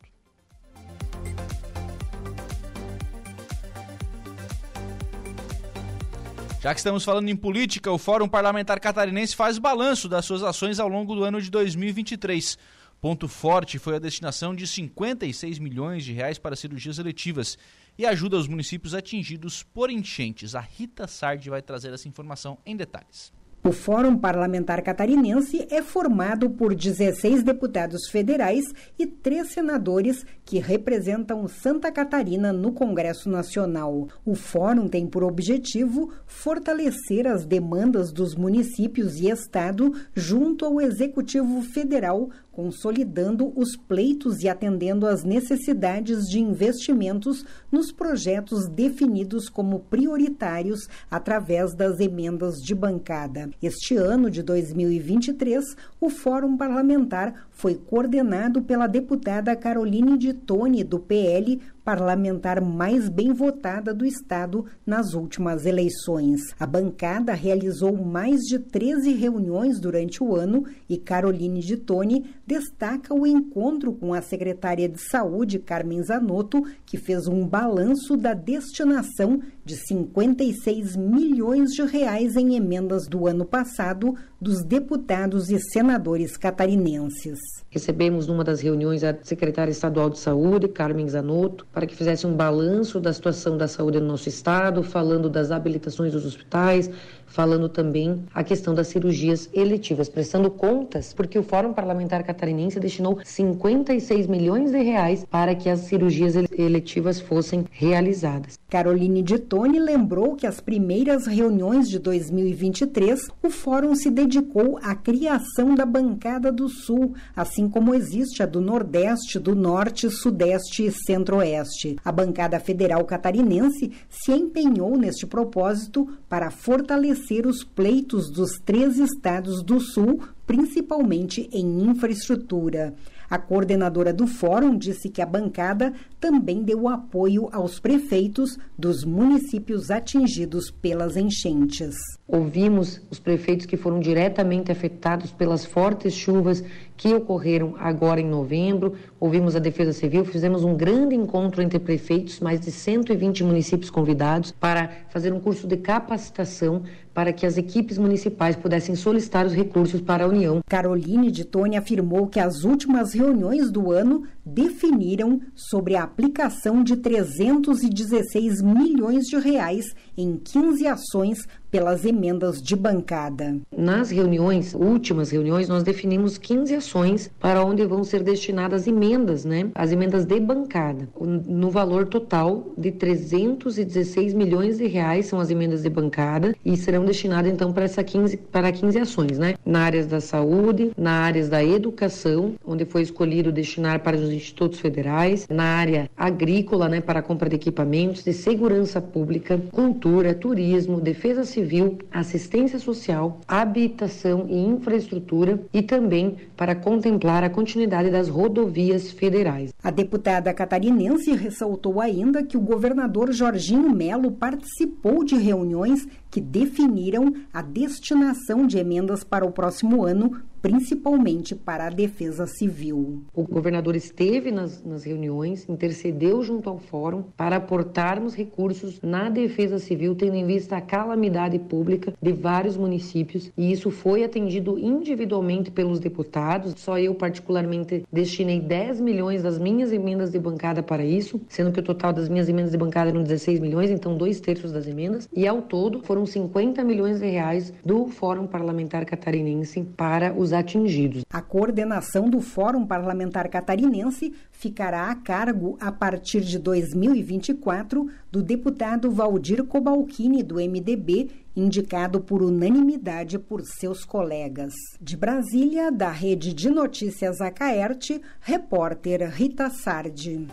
[6.65, 10.79] Já que estamos falando em política, o Fórum Parlamentar Catarinense faz balanço das suas ações
[10.79, 12.57] ao longo do ano de 2023.
[12.99, 17.55] Ponto forte foi a destinação de 56 milhões de reais para cirurgias eletivas
[17.95, 20.55] e ajuda aos municípios atingidos por enchentes.
[20.55, 23.31] A Rita Sardi vai trazer essa informação em detalhes.
[23.67, 28.63] O Fórum Parlamentar Catarinense é formado por 16 deputados federais
[28.99, 34.07] e três senadores que representam Santa Catarina no Congresso Nacional.
[34.23, 41.63] O Fórum tem por objetivo fortalecer as demandas dos municípios e Estado junto ao Executivo
[41.63, 50.87] Federal consolidando os pleitos e atendendo às necessidades de investimentos nos projetos definidos como prioritários
[51.11, 53.49] através das emendas de bancada.
[53.61, 55.63] Este ano de 2023,
[55.99, 63.31] o Fórum Parlamentar foi coordenado pela deputada Caroline de Tone, do PL, parlamentar mais bem
[63.31, 66.41] votada do Estado nas últimas eleições.
[66.59, 73.13] A bancada realizou mais de 13 reuniões durante o ano e Caroline de Tone destaca
[73.13, 79.41] o encontro com a secretária de Saúde, Carmen Zanotto, que fez um balanço da destinação
[79.65, 87.39] de 56 milhões de reais em emendas do ano passado dos deputados e senadores catarinenses.
[87.71, 92.35] Recebemos numa das reuniões a secretária estadual de Saúde, Carmen Zanotto, para que fizesse um
[92.35, 96.91] balanço da situação da saúde no nosso estado, falando das habilitações dos hospitais,
[97.35, 103.19] falando também a questão das cirurgias eletivas, prestando contas, porque o Fórum Parlamentar Catarinense destinou
[103.25, 108.57] 56 milhões de reais para que as cirurgias eletivas fossem realizadas.
[108.69, 114.95] Caroline de Tone lembrou que as primeiras reuniões de 2023, o fórum se dedicou à
[114.95, 120.91] criação da bancada do Sul, assim como existe a do Nordeste, do Norte, Sudeste e
[120.91, 121.97] Centro-Oeste.
[122.05, 128.99] A bancada federal catarinense se empenhou neste propósito para fortalecer vencer os pleitos dos três
[128.99, 132.93] estados do Sul, principalmente em infraestrutura.
[133.27, 139.89] A coordenadora do fórum disse que a bancada também deu apoio aos prefeitos dos municípios
[139.89, 141.95] atingidos pelas enchentes.
[142.27, 146.63] Ouvimos os prefeitos que foram diretamente afetados pelas fortes chuvas
[146.95, 148.93] que ocorreram agora em novembro.
[149.19, 154.51] Ouvimos a Defesa Civil, fizemos um grande encontro entre prefeitos, mais de 120 municípios convidados,
[154.51, 156.83] para fazer um curso de capacitação
[157.15, 160.61] para que as equipes municipais pudessem solicitar os recursos para a União.
[160.67, 166.97] Caroline de Tone afirmou que as últimas reuniões do ano definiram sobre a aplicação de
[166.97, 169.85] 316 milhões de reais
[170.17, 171.39] em 15 ações
[171.75, 173.57] pelas emendas de bancada.
[173.77, 179.71] Nas reuniões, últimas reuniões, nós definimos 15 ações para onde vão ser destinadas emendas, né?
[179.75, 185.83] As emendas de bancada, no valor total de 316 milhões de reais são as emendas
[185.83, 189.55] de bancada e serão destinadas então para essa 15 para 15 ações, né?
[189.65, 194.79] Na área da saúde, na área da educação, onde foi escolhido destinar para os institutos
[194.79, 201.01] federais, na área agrícola, né, para a compra de equipamentos, de segurança pública, cultura, turismo,
[201.01, 208.29] defesa civil civil, assistência social, habitação e infraestrutura e também para contemplar a continuidade das
[208.29, 209.73] rodovias federais.
[209.83, 217.33] A deputada catarinense ressaltou ainda que o governador Jorginho Melo participou de reuniões que definiram
[217.53, 223.21] a destinação de emendas para o próximo ano, principalmente para a defesa civil.
[223.33, 229.77] O governador esteve nas, nas reuniões, intercedeu junto ao fórum para aportarmos recursos na defesa
[229.77, 235.69] civil, tendo em vista a calamidade pública de vários municípios, e isso foi atendido individualmente
[235.69, 236.73] pelos deputados.
[236.77, 241.79] Só eu, particularmente, destinei 10 milhões das minhas emendas de bancada para isso, sendo que
[241.79, 245.29] o total das minhas emendas de bancada eram 16 milhões, então dois terços das emendas,
[245.31, 251.23] e ao todo foram 50 milhões de reais do Fórum Parlamentar Catarinense para os atingidos.
[251.31, 259.11] A coordenação do Fórum Parlamentar Catarinense ficará a cargo, a partir de 2024, do deputado
[259.11, 264.73] Valdir Cobalcini, do MDB, indicado por unanimidade por seus colegas.
[264.99, 270.47] De Brasília, da Rede de Notícias Acaerte, repórter Rita Sardi.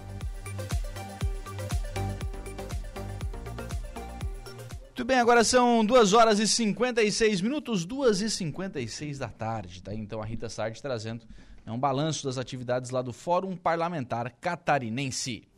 [4.92, 9.82] Muito bem, agora são 2 horas e 56 minutos, 2 e 56 da tarde.
[9.82, 9.94] Tá?
[9.94, 11.24] Então a Rita Sardi trazendo
[11.64, 15.48] né, um balanço das atividades lá do Fórum Parlamentar Catarinense.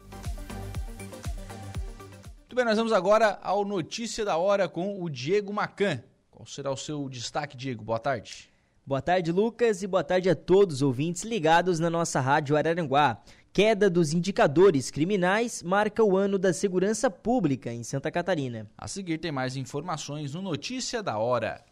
[2.39, 6.01] Muito bem, nós vamos agora ao Notícia da Hora com o Diego Macan.
[6.31, 7.83] Qual será o seu destaque, Diego?
[7.83, 8.49] Boa tarde.
[8.87, 13.21] Boa tarde, Lucas, e boa tarde a todos os ouvintes ligados na nossa Rádio Araranguá.
[13.55, 18.69] Queda dos indicadores criminais marca o ano da segurança pública em Santa Catarina.
[18.77, 21.65] A seguir tem mais informações no Notícia da Hora.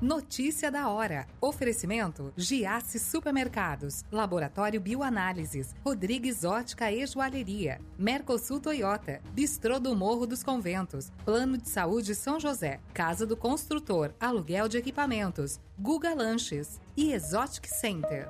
[0.00, 1.26] Notícia da hora.
[1.40, 10.44] Oferecimento: Giasse Supermercados, Laboratório Bioanálises, Rodrigues Ótica e Joalheria, Mercosul Toyota, Bistrô do Morro dos
[10.44, 16.80] Conventos, Plano de Saúde São José, Casa do Construtor, Aluguel de Equipamentos, Guga Lanches.
[16.96, 18.28] E Exotic Center.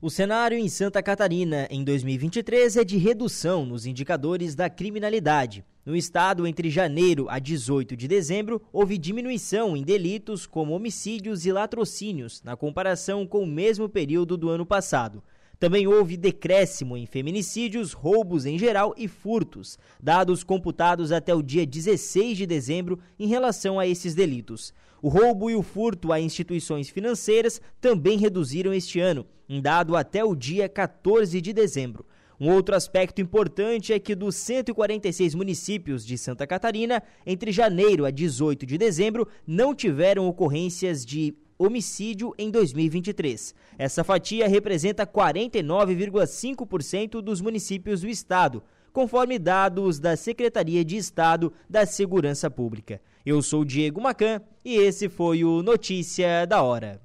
[0.00, 5.64] O cenário em Santa Catarina em 2023 é de redução nos indicadores da criminalidade.
[5.84, 11.50] No estado, entre janeiro a 18 de dezembro, houve diminuição em delitos como homicídios e
[11.50, 15.24] latrocínios, na comparação com o mesmo período do ano passado.
[15.58, 21.66] Também houve decréscimo em feminicídios, roubos em geral e furtos, dados computados até o dia
[21.66, 24.72] 16 de dezembro em relação a esses delitos.
[25.00, 30.24] O roubo e o furto a instituições financeiras também reduziram este ano, em dado até
[30.24, 32.06] o dia 14 de dezembro.
[32.42, 38.10] Um outro aspecto importante é que dos 146 municípios de Santa Catarina, entre janeiro a
[38.10, 43.54] 18 de dezembro, não tiveram ocorrências de homicídio em 2023.
[43.78, 48.60] Essa fatia representa 49,5% dos municípios do estado,
[48.92, 53.00] conforme dados da Secretaria de Estado da Segurança Pública.
[53.24, 57.00] Eu sou Diego Macan e esse foi o Notícia da Hora.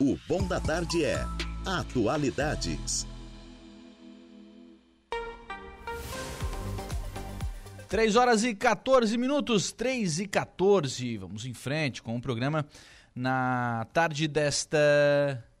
[0.00, 1.22] O Bom da Tarde é
[1.66, 3.09] Atualidades.
[7.90, 11.16] 3 horas e 14 minutos, 3 e 14.
[11.16, 12.64] Vamos em frente com o programa
[13.12, 14.78] na tarde desta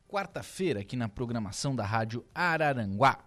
[0.08, 3.18] quarta-feira, aqui na programação da Rádio Araranguá.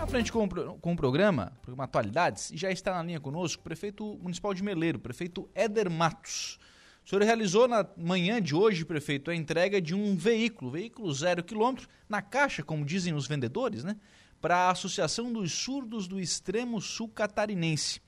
[0.00, 4.18] À frente com, com o programa, programa Atualidades, já está na linha conosco o prefeito
[4.22, 6.58] municipal de Meleiro, prefeito Éder Matos.
[7.04, 11.44] O senhor realizou na manhã de hoje, prefeito, a entrega de um veículo, veículo zero
[11.44, 13.96] quilômetro, na caixa, como dizem os vendedores, né?
[14.42, 18.00] Para a Associação dos Surdos do Extremo Sul Catarinense.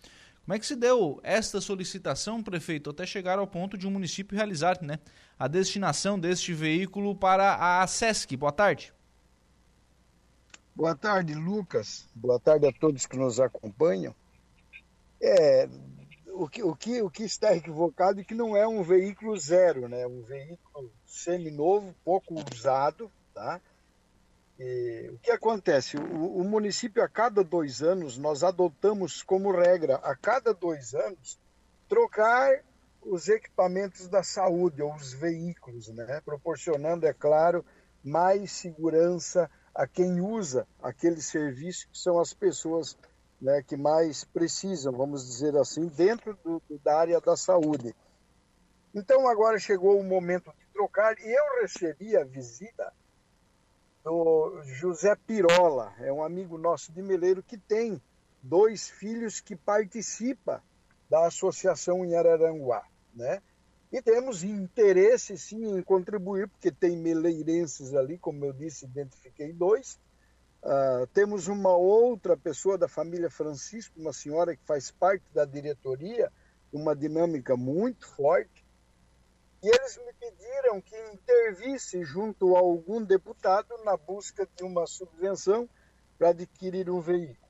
[0.45, 4.37] Como é que se deu esta solicitação, prefeito, até chegar ao ponto de um município
[4.37, 4.99] realizar né,
[5.39, 8.37] a destinação deste veículo para a SESC?
[8.37, 8.93] Boa tarde.
[10.75, 12.09] Boa tarde, Lucas.
[12.13, 14.13] Boa tarde a todos que nos acompanham.
[15.23, 15.69] É,
[16.33, 19.89] o, que, o, que, o que está equivocado é que não é um veículo zero,
[19.89, 20.05] né?
[20.05, 23.61] Um veículo seminovo, pouco usado, tá?
[24.59, 25.97] E, o que acontece?
[25.97, 31.39] O, o, município, a cada dois anos, nós adotamos como regra, a cada dois anos,
[31.89, 32.63] trocar
[33.03, 36.21] os equipamentos da saúde, ou os veículos, né?
[36.25, 37.65] proporcionando, é claro,
[38.03, 42.97] mais segurança a quem usa aquele serviço, que são as pessoas
[43.41, 47.95] né, que mais precisam, vamos dizer assim, dentro do, da área da saúde.
[48.95, 52.93] Então, agora chegou o momento de trocar, e eu recebi a visita
[54.05, 58.01] do José Pirola, é um amigo nosso de Meleiro que tem
[58.43, 60.63] dois filhos que participa
[61.09, 63.41] da associação em Araranguá, né?
[63.91, 69.99] E temos interesse sim em contribuir, porque tem meleirenses ali, como eu disse, identifiquei dois.
[70.63, 76.31] Uh, temos uma outra pessoa da família Francisco, uma senhora que faz parte da diretoria,
[76.73, 78.54] uma dinâmica muito forte.
[79.65, 85.67] E eles me pediram que intervisse junto a algum deputado na busca de uma subvenção
[86.19, 87.49] para adquirir um veículo.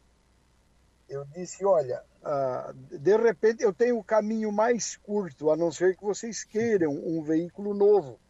[1.08, 5.96] Eu disse: olha, ah, de repente eu tenho o caminho mais curto, a não ser
[5.96, 8.20] que vocês queiram um veículo novo.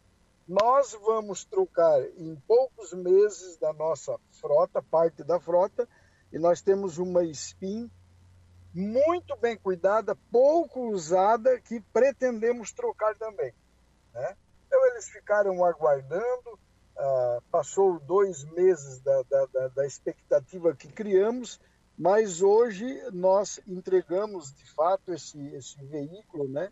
[0.47, 5.87] Nós vamos trocar em poucos meses da nossa frota, parte da frota,
[6.33, 7.91] e nós temos uma SPIN
[8.73, 13.53] muito bem cuidada, pouco usada, que pretendemos trocar também.
[14.15, 14.35] Né?
[14.65, 16.57] Então eles ficaram aguardando,
[16.97, 21.59] ah, passou dois meses da, da, da, da expectativa que criamos,
[21.97, 26.69] mas hoje nós entregamos de fato esse, esse veículo né,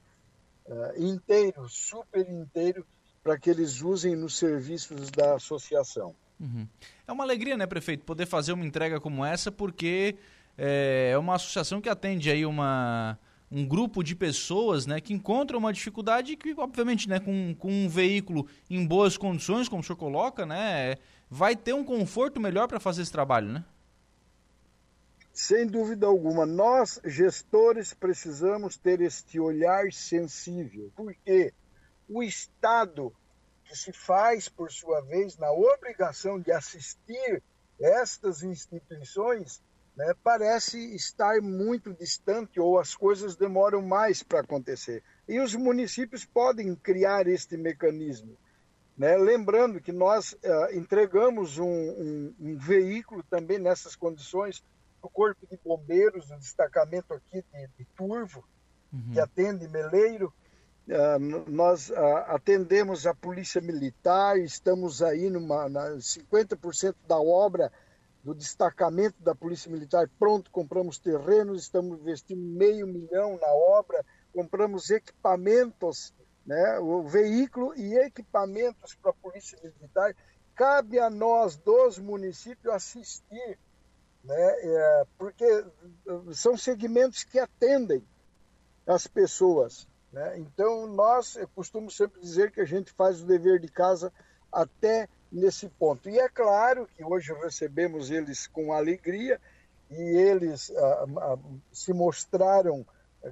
[0.65, 2.85] uh, inteiro, super inteiro,
[3.23, 6.13] para que eles usem nos serviços da associação.
[6.39, 6.67] Uhum.
[7.07, 10.17] É uma alegria, né, prefeito, poder fazer uma entrega como essa, porque
[10.57, 13.17] é, é uma associação que atende aí uma,
[13.53, 17.87] um grupo de pessoas né, que encontram uma dificuldade que, obviamente, né, com, com um
[17.87, 20.95] veículo em boas condições, como o senhor coloca, né,
[21.29, 23.63] vai ter um conforto melhor para fazer esse trabalho, né?
[25.31, 31.53] Sem dúvida alguma, nós gestores precisamos ter este olhar sensível, porque
[32.09, 33.13] o Estado,
[33.65, 37.41] que se faz, por sua vez, na obrigação de assistir
[37.79, 39.61] estas instituições,
[39.95, 45.03] né, parece estar muito distante ou as coisas demoram mais para acontecer.
[45.27, 48.35] E os municípios podem criar este mecanismo.
[48.97, 49.15] Né?
[49.17, 54.63] Lembrando que nós uh, entregamos um, um, um veículo também nessas condições
[55.01, 58.43] do Corpo de Bombeiros, do destacamento aqui de, de Turvo,
[58.91, 59.11] uhum.
[59.13, 60.33] que atende Meleiro.
[60.87, 61.95] Uh, nós uh,
[62.27, 67.71] atendemos a Polícia Militar, estamos aí numa na 50% da obra
[68.23, 74.89] do destacamento da Polícia Militar pronto, compramos terrenos, estamos investindo meio milhão na obra, compramos
[74.89, 76.13] equipamentos,
[76.45, 80.15] né, o veículo e equipamentos para a Polícia Militar.
[80.55, 83.59] Cabe a nós dos municípios assistir
[84.23, 84.35] né?
[84.35, 85.65] É, porque
[86.33, 88.03] são segmentos que atendem
[88.87, 89.87] as pessoas.
[90.11, 90.39] Né?
[90.39, 94.13] Então, nós, eu costumo sempre dizer que a gente faz o dever de casa
[94.51, 96.07] até nesse ponto.
[96.09, 99.41] E é claro que hoje recebemos eles com alegria
[99.89, 101.37] e eles ah, ah,
[101.71, 102.85] se mostraram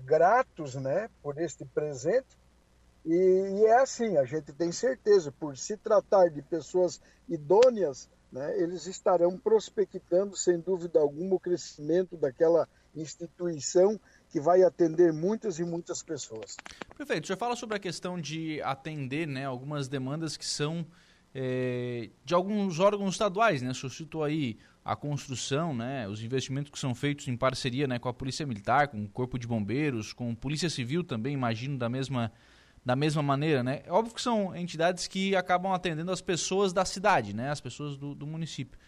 [0.04, 2.38] gratos né, por este presente.
[3.06, 8.58] E, e, é assim, a gente tem certeza, por se tratar de pessoas idôneas, né,
[8.60, 14.00] eles estarão prospectando, sem dúvida alguma, o crescimento daquela instituição
[14.30, 16.56] que vai atender muitas e muitas pessoas.
[16.96, 20.86] Prefeito, senhor fala sobre a questão de atender né, algumas demandas que são
[21.34, 23.72] é, de alguns órgãos estaduais, né?
[23.72, 28.10] O citou aí a construção, né, os investimentos que são feitos em parceria né, com
[28.10, 31.88] a Polícia Militar, com o Corpo de Bombeiros, com a Polícia Civil também, imagino, da
[31.88, 32.32] mesma
[32.84, 33.84] da mesma maneira, né?
[33.86, 37.52] É óbvio que são entidades que acabam atendendo as pessoas da cidade, né?
[37.52, 38.80] As pessoas do, do município.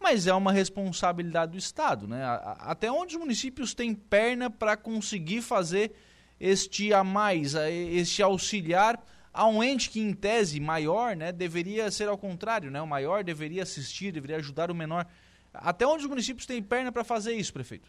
[0.00, 2.22] Mas é uma responsabilidade do Estado, né?
[2.60, 5.92] Até onde os municípios têm perna para conseguir fazer
[6.38, 11.32] este a mais, este auxiliar a um ente que, em tese, maior, né?
[11.32, 12.80] Deveria ser ao contrário, né?
[12.82, 15.06] O maior deveria assistir, deveria ajudar o menor.
[15.52, 17.88] Até onde os municípios têm perna para fazer isso, prefeito?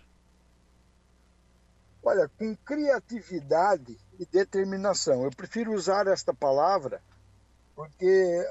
[2.03, 5.23] Olha, com criatividade e determinação.
[5.23, 7.01] Eu prefiro usar esta palavra
[7.75, 8.45] porque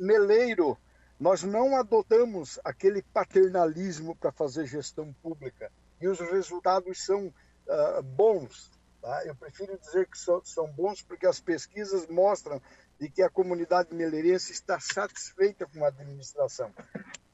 [0.00, 0.76] Meleiro,
[1.18, 8.70] nós não adotamos aquele paternalismo para fazer gestão pública e os resultados são uh, bons.
[9.02, 9.24] Tá?
[9.26, 12.62] Eu prefiro dizer que são, são bons porque as pesquisas mostram
[13.00, 16.72] de que a comunidade meleirense está satisfeita com a administração.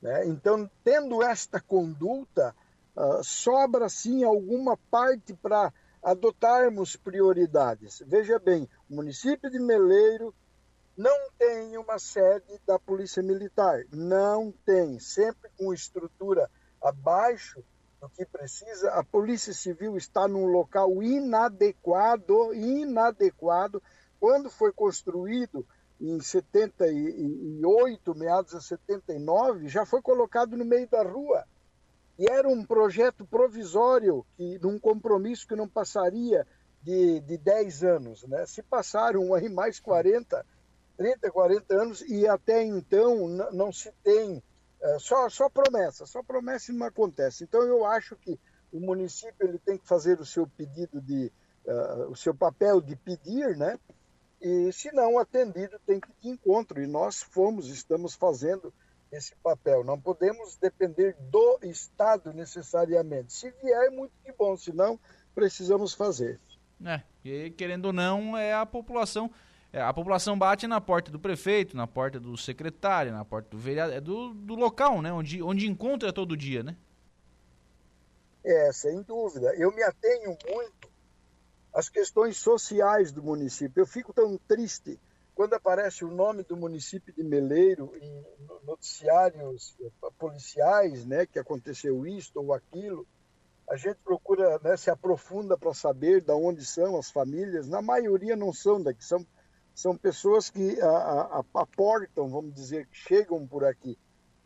[0.01, 0.27] Né?
[0.27, 2.57] Então, tendo esta conduta,
[2.97, 5.71] uh, sobra sim alguma parte para
[6.03, 8.03] adotarmos prioridades.
[8.07, 10.35] Veja bem, o município de Meleiro
[10.97, 16.51] não tem uma sede da Polícia Militar, não tem, sempre com estrutura
[16.81, 17.63] abaixo
[18.01, 18.91] do que precisa.
[18.93, 23.83] A Polícia Civil está num local inadequado, inadequado.
[24.21, 25.67] Quando foi construído
[26.01, 31.45] em 78, meados de 79, já foi colocado no meio da rua.
[32.19, 36.47] E era um projeto provisório, que, num compromisso que não passaria
[36.83, 38.25] de, de 10 anos.
[38.25, 38.45] Né?
[38.47, 40.45] Se passaram aí mais 40,
[40.97, 44.43] 30, 40 anos, e até então não, se tem,
[44.81, 47.45] é, só, só promessa, só promessa não acontece.
[47.45, 48.39] Então eu acho que
[48.73, 51.33] o município ele tem que fazer o seu pedido de,
[51.67, 53.79] uh, o seu papel de pedir, né?
[54.41, 56.81] E se não atendido, tem que ir de encontro.
[56.81, 58.73] E nós fomos, estamos fazendo
[59.11, 59.83] esse papel.
[59.83, 63.33] Não podemos depender do Estado necessariamente.
[63.33, 65.01] Se vier, muito que bom, se não,
[65.35, 66.39] precisamos fazer.
[66.85, 69.31] É, e querendo ou não, é a população.
[69.73, 73.59] É, a população bate na porta do prefeito, na porta do secretário, na porta do
[73.59, 75.13] vereador, é do, do local, né?
[75.13, 76.77] Onde, onde encontra todo dia, né?
[78.43, 79.55] É, sem dúvida.
[79.57, 80.89] Eu me atenho muito
[81.75, 83.83] às questões sociais do município.
[83.83, 84.99] Eu fico tão triste
[85.35, 88.25] quando aparece o nome do município de Meleiro em
[88.65, 89.77] noticiários
[90.19, 93.07] policiais, né, que aconteceu isto ou aquilo.
[93.69, 97.69] A gente procura, né, se aprofunda para saber de onde são as famílias.
[97.69, 99.25] Na maioria não são daqui, são
[99.79, 103.97] são pessoas que a, a, aportam, vamos dizer, que chegam por aqui.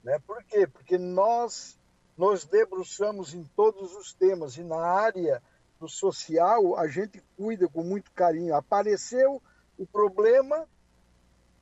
[0.04, 0.18] Né?
[0.26, 0.66] Por quê?
[0.66, 1.80] Porque nós
[2.18, 5.42] nos debruçamos em todos os temas e na área
[5.80, 8.54] do social a gente cuida com muito carinho.
[8.54, 9.42] Apareceu
[9.78, 10.68] o problema,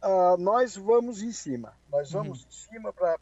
[0.02, 1.72] uh, nós vamos em cima.
[1.92, 2.24] Nós uhum.
[2.24, 2.48] vamos uhum.
[2.48, 3.18] em cima para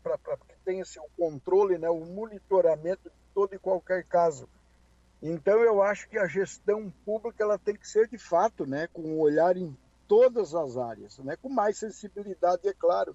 [0.49, 4.49] que tenha seu controle, né, o monitoramento de todo e qualquer caso.
[5.21, 9.03] Então eu acho que a gestão pública ela tem que ser de fato, né, com
[9.03, 9.77] um olhar em
[10.09, 11.37] todas as áreas, né?
[11.37, 13.15] com mais sensibilidade, é claro,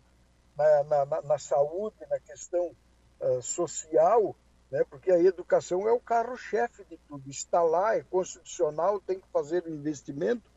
[0.55, 2.75] na, na, na saúde, na questão
[3.19, 4.35] uh, social,
[4.71, 4.85] né?
[4.89, 7.27] porque a educação é o carro-chefe de tudo.
[7.29, 10.53] Está lá, é constitucional, tem que fazer o investimento.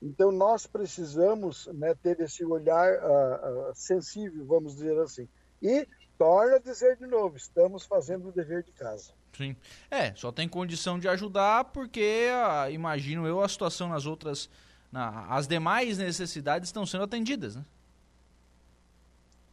[0.00, 5.28] Então, nós precisamos né, ter esse olhar uh, uh, sensível, vamos dizer assim.
[5.60, 5.86] E,
[6.18, 9.12] torna a dizer de novo, estamos fazendo o dever de casa.
[9.36, 9.56] Sim.
[9.90, 12.28] É, só tem condição de ajudar porque,
[12.70, 14.50] imagino eu, a situação nas outras
[14.92, 17.64] as demais necessidades estão sendo atendidas, né?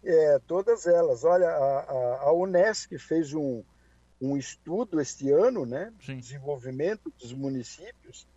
[0.04, 1.24] É, todas elas.
[1.24, 3.64] Olha, a, a, Unesc fez um,
[4.22, 5.94] um estudo este ano, né?
[6.06, 6.18] Sim.
[6.18, 8.28] Desenvolvimento dos municípios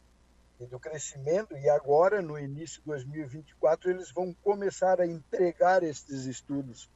[0.61, 6.25] e do crescimento, e agora, no início de 2024, eles vão começar a entregar estes
[6.25, 6.89] estudos.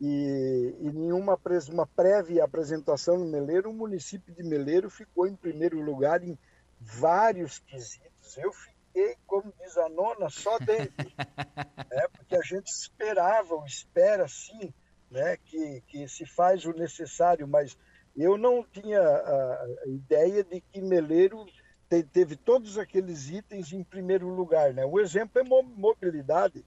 [0.00, 1.38] E, e em uma,
[1.70, 6.36] uma prévia apresentação no Meleiro, o município de Meleiro ficou em primeiro lugar em
[6.80, 8.36] vários quesitos.
[8.36, 11.10] Eu fiquei fiquei, como diz a nona, só dentro.
[11.90, 12.06] né?
[12.12, 14.72] Porque a gente esperava, ou espera sim,
[15.10, 15.36] né?
[15.38, 17.76] que, que se faz o necessário, mas
[18.16, 21.46] eu não tinha a, ideia de que Meleiro
[21.88, 24.72] te, teve todos aqueles itens em primeiro lugar.
[24.74, 24.84] Né?
[24.84, 26.64] O exemplo é mobilidade.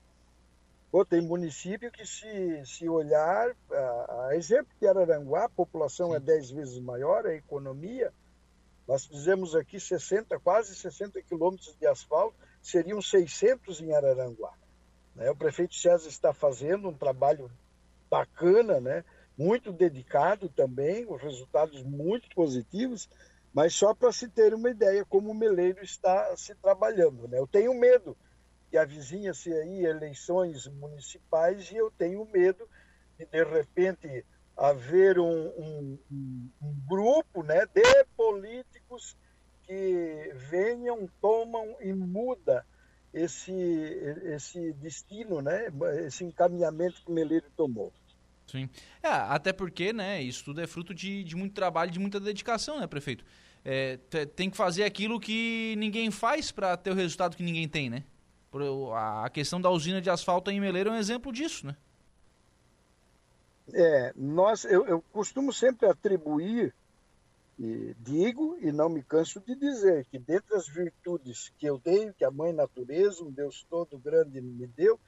[0.91, 6.19] Pô, tem município que, se, se olhar, a, a exemplo de Araranguá, a população é
[6.19, 6.23] Sim.
[6.23, 8.13] é 10 vezes maior, a economia,
[8.87, 14.53] nós fizemos aqui 60, quase 60 quilômetros de asfalto, seriam 600 em Araranguá.
[15.15, 15.29] Né?
[15.31, 17.49] O prefeito César está fazendo um trabalho
[18.09, 19.03] bacana, né?
[19.37, 23.09] muito dedicado também, os resultados muito positivos,
[23.53, 27.27] mas só para se ter uma ideia como o Meleiro está se trabalhando.
[27.27, 27.39] Né?
[27.39, 28.15] Eu tenho medo
[28.69, 32.67] que avizinha-se aí eleições municipais e eu tenho medo
[33.17, 34.25] de, de repente,
[34.57, 35.99] haver um, um,
[36.61, 39.17] um, grupo né, de políticos
[39.63, 42.65] que venham, tomam e muda
[43.13, 43.51] esse,
[44.23, 45.67] esse destino, né,
[46.05, 47.91] esse encaminhamento que o Meleiro tomou.
[48.47, 48.69] Sim.
[49.01, 52.79] É, até porque, né, isso tudo é fruto de, de muito trabalho, de muita dedicação,
[52.79, 53.25] né, prefeito?
[53.63, 53.97] É,
[54.35, 58.03] tem que fazer aquilo que ninguém faz para ter o resultado que ninguém tem, né?
[58.95, 61.75] A questão da usina de asfalto em Meleiro é um exemplo disso, né?
[63.73, 66.73] É, nós, eu, eu costumo sempre atribuir,
[67.57, 72.13] e digo e não me canso de dizer, que dentre as virtudes que eu tenho,
[72.13, 74.99] que a Mãe Natureza, um Deus todo grande me deu,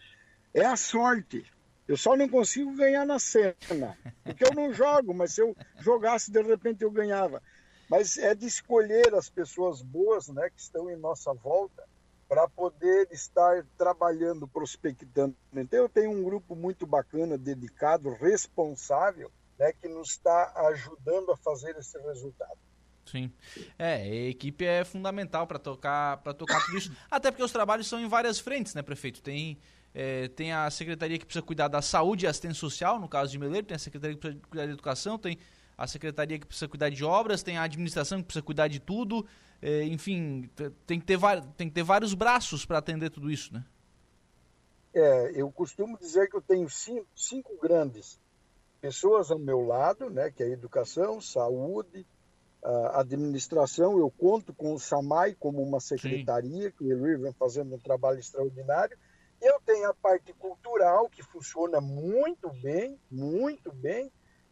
[0.53, 1.45] é a sorte.
[1.88, 6.32] Eu só não consigo ganhar na cena, porque eu não jogo, mas se eu jogasse,
[6.32, 7.41] de repente eu ganhava.
[7.89, 11.84] Mas é de escolher as pessoas boas né, que estão em nossa volta
[12.28, 15.36] para poder estar trabalhando, prospectando.
[15.53, 21.38] Então, eu tenho um grupo muito bacana, dedicado, responsável, né, que nos está ajudando a
[21.38, 22.57] fazer esse resultado.
[23.05, 23.32] Sim.
[23.80, 26.91] É, a equipe é fundamental para tocar, para tocar tudo isso.
[27.09, 29.21] Até porque os trabalhos são em várias frentes, né, prefeito?
[29.21, 29.57] Tem,
[29.93, 33.39] é, tem a secretaria que precisa cuidar da saúde e assistência social, no caso de
[33.39, 35.39] Meleiro, tem a secretaria que precisa cuidar da educação, tem
[35.78, 39.25] a secretaria que precisa cuidar de obras, tem a administração que precisa cuidar de tudo.
[39.61, 40.49] É, enfim,
[40.86, 43.63] tem que, ter, tem que ter vários braços para atender tudo isso, né?
[44.93, 48.19] É, eu costumo dizer que eu tenho cinco, cinco grandes
[48.82, 52.05] pessoas ao meu lado, né, que é a educação, saúde,
[52.63, 53.97] a administração.
[53.97, 56.75] Eu conto com o SAMAI como uma secretaria, Sim.
[56.78, 58.97] que o vem fazendo um trabalho extraordinário.
[59.41, 64.11] Eu tenho a parte cultural, que funciona muito bem, muito bem.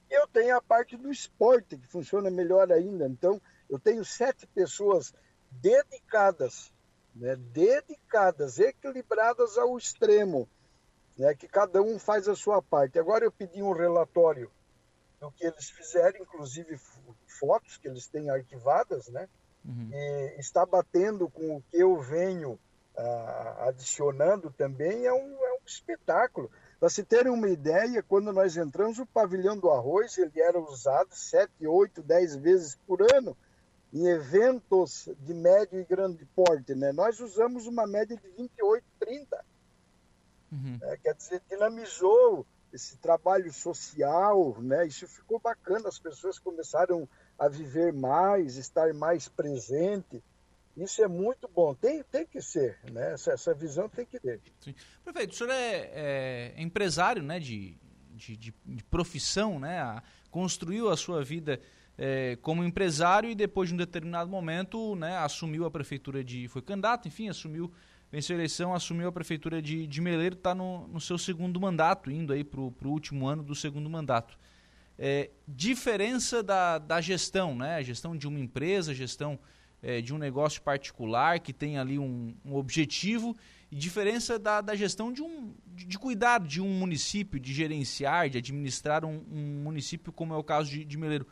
[0.09, 3.07] E eu tenho a parte do esporte, que funciona melhor ainda.
[3.07, 5.13] Então, eu tenho sete pessoas
[5.51, 6.71] dedicadas,
[7.15, 10.47] né, dedicadas, equilibradas ao extremo,
[11.17, 12.99] né, que cada um faz a sua parte.
[12.99, 14.51] Agora eu pedi um relatório
[15.19, 16.77] do que eles fizeram, inclusive
[17.39, 19.27] fotos que eles têm arquivadas, né,
[19.63, 19.89] uhum.
[19.91, 22.59] e está batendo com o que eu venho
[22.97, 26.49] ah, adicionando também, é um, é um espetáculo.
[26.85, 31.15] Para se terem uma ideia, quando nós entramos, o pavilhão do arroz ele era usado
[31.15, 33.35] 7, 8, 10 vezes por ano
[33.91, 36.75] em eventos de médio e grande porte.
[36.75, 36.91] Né?
[36.91, 39.45] Nós usamos uma média de 28, 30.
[40.51, 40.77] Uhum.
[40.83, 44.85] É, quer dizer, dinamizou esse trabalho social, né?
[44.85, 47.09] Isso ficou bacana, as pessoas começaram
[47.39, 50.23] a viver mais, estar mais presente.
[50.77, 53.13] Isso é muito bom, tem, tem que ser, né?
[53.13, 54.41] Essa, essa visão tem que ter.
[54.59, 54.75] Sim.
[55.03, 57.39] Prefeito, o senhor é, é empresário né?
[57.39, 57.77] de,
[58.13, 60.01] de, de, de, profissão, né?
[60.29, 61.61] construiu a sua vida
[61.97, 66.47] é, como empresário e depois de um determinado momento né, assumiu a prefeitura de.
[66.49, 67.71] foi candidato, enfim, assumiu
[68.11, 72.09] venceu a eleição, assumiu a prefeitura de, de Meleiro, está no, no, seu segundo mandato,
[72.09, 74.37] indo aí para o último ano do segundo mandato.
[74.97, 77.75] É, diferença da, da gestão, né?
[77.75, 79.37] A gestão de uma empresa, gestão
[79.81, 83.35] é, de um negócio particular que tem ali um, um objetivo
[83.71, 88.29] e diferença da, da gestão de, um, de, de, cuidar de um município, de gerenciar,
[88.29, 91.27] de administrar um, um município, como é o caso de, de Meleiro.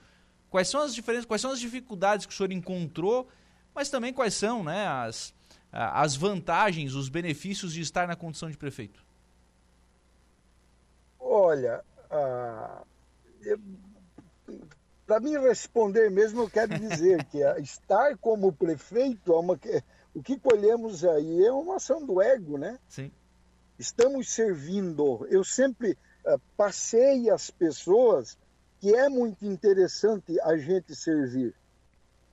[0.50, 3.28] Quais são as diferenças, quais são as dificuldades que o senhor encontrou,
[3.74, 5.34] mas também quais são né, as,
[5.72, 9.04] as vantagens, os benefícios de estar na condição de prefeito?
[11.20, 11.84] Olha,
[15.06, 19.60] para mim responder mesmo, eu quero dizer que estar como prefeito é uma,
[20.14, 22.80] o que colhemos aí é uma ação do ego, né?
[22.88, 23.12] Sim.
[23.78, 25.26] Estamos servindo.
[25.30, 28.38] Eu sempre uh, passei as pessoas
[28.80, 31.56] que é muito interessante a gente servir.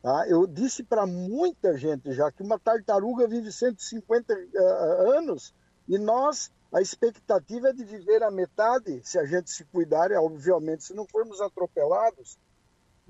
[0.03, 0.27] Tá?
[0.29, 5.55] Eu disse para muita gente já que uma tartaruga vive 150 uh, anos
[5.89, 10.19] e nós, a expectativa é de viver a metade, se a gente se cuidar, é,
[10.19, 12.39] obviamente, se não formos atropelados.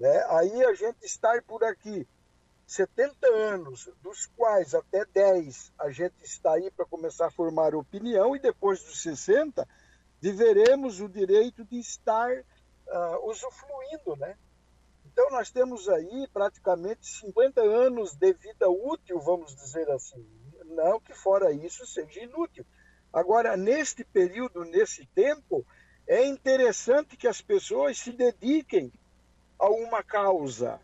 [0.00, 0.24] Né?
[0.30, 2.08] Aí a gente estar por aqui
[2.66, 8.34] 70 anos, dos quais até 10 a gente está aí para começar a formar opinião,
[8.34, 9.68] e depois dos 60
[10.18, 14.38] viveremos o direito de estar uh, usufruindo, né?
[15.04, 20.24] Então, nós temos aí praticamente 50 anos de vida útil, vamos dizer assim.
[20.64, 22.64] Não que fora isso seja inútil.
[23.12, 25.66] Agora, neste período, nesse tempo,
[26.06, 28.92] é interessante que as pessoas se dediquem
[29.60, 30.80] a uma causa.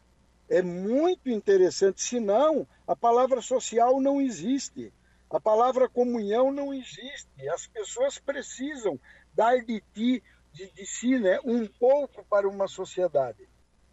[0.48, 4.92] É muito interessante, senão a palavra social não existe.
[5.28, 7.48] A palavra comunhão não existe.
[7.48, 9.00] As pessoas precisam
[9.34, 10.22] dar de ti,
[10.52, 13.48] de, de si, né, um pouco para uma sociedade.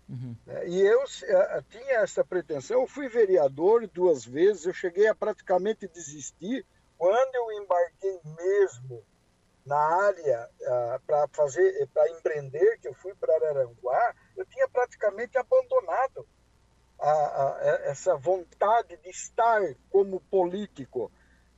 [0.07, 0.35] Uhum.
[0.47, 5.15] É, e eu uh, tinha essa pretensão, eu fui vereador duas vezes, eu cheguei a
[5.15, 6.65] praticamente desistir.
[6.97, 9.03] Quando eu embarquei mesmo
[9.65, 15.37] na área uh, para fazer, para empreender, que eu fui para Araranguá, eu tinha praticamente
[15.37, 16.27] abandonado
[16.99, 21.11] a, a, essa vontade de estar como político.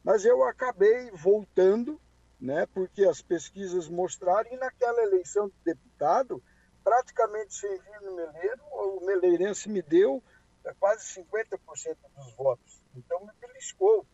[0.03, 1.99] Mas eu acabei voltando,
[2.39, 6.43] né, porque as pesquisas mostraram, e naquela eleição de deputado,
[6.83, 10.23] praticamente sem vir no Meleiro, o meleirense me deu
[10.63, 12.81] é, quase 50% dos votos.
[12.95, 14.05] Então me beliscou.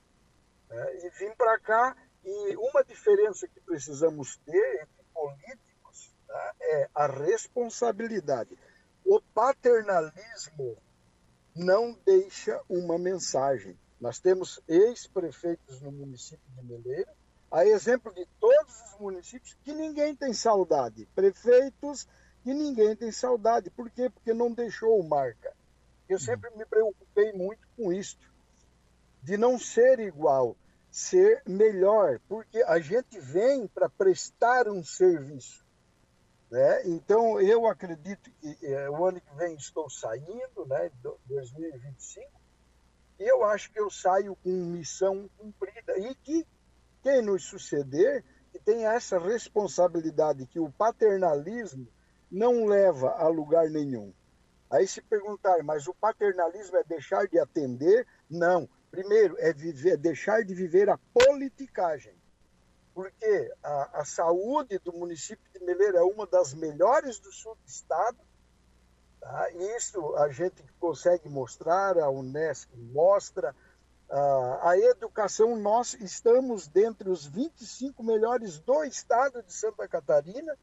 [0.69, 1.05] Né?
[1.05, 5.70] E vim para cá, e uma diferença que precisamos ter entre políticos
[6.61, 8.57] é a responsabilidade.
[9.05, 10.77] O paternalismo
[11.55, 13.77] não deixa uma mensagem.
[13.99, 17.11] Nós temos ex-prefeitos no município de Meleiro,
[17.51, 21.07] a exemplo de todos os municípios, que ninguém tem saudade.
[21.13, 22.07] Prefeitos
[22.45, 23.69] e ninguém tem saudade.
[23.69, 24.09] Por quê?
[24.09, 25.53] Porque não deixou marca.
[26.07, 26.23] Eu uhum.
[26.23, 28.17] sempre me preocupei muito com isso,
[29.21, 30.55] de não ser igual,
[30.89, 35.63] ser melhor, porque a gente vem para prestar um serviço.
[36.51, 36.81] Né?
[36.85, 40.91] Então, eu acredito que é, o ano que vem estou saindo, né,
[41.25, 42.29] 2025,
[43.17, 45.97] e eu acho que eu saio com missão cumprida.
[45.97, 46.45] E que
[47.01, 51.87] quem nos suceder, que tenha essa responsabilidade, que o paternalismo
[52.29, 54.13] não leva a lugar nenhum.
[54.69, 58.05] Aí se perguntar, mas o paternalismo é deixar de atender?
[58.29, 58.67] Não.
[58.89, 62.20] Primeiro, é viver, deixar de viver a politicagem.
[62.93, 67.67] Porque a, a saúde do município de Meleira é uma das melhores do sul do
[67.67, 68.17] estado.
[69.19, 69.51] Tá?
[69.77, 73.55] Isso a gente consegue mostrar, a Unesco mostra.
[74.61, 80.57] a educação, nós estamos dentre os 25 melhores do estado de Santa Catarina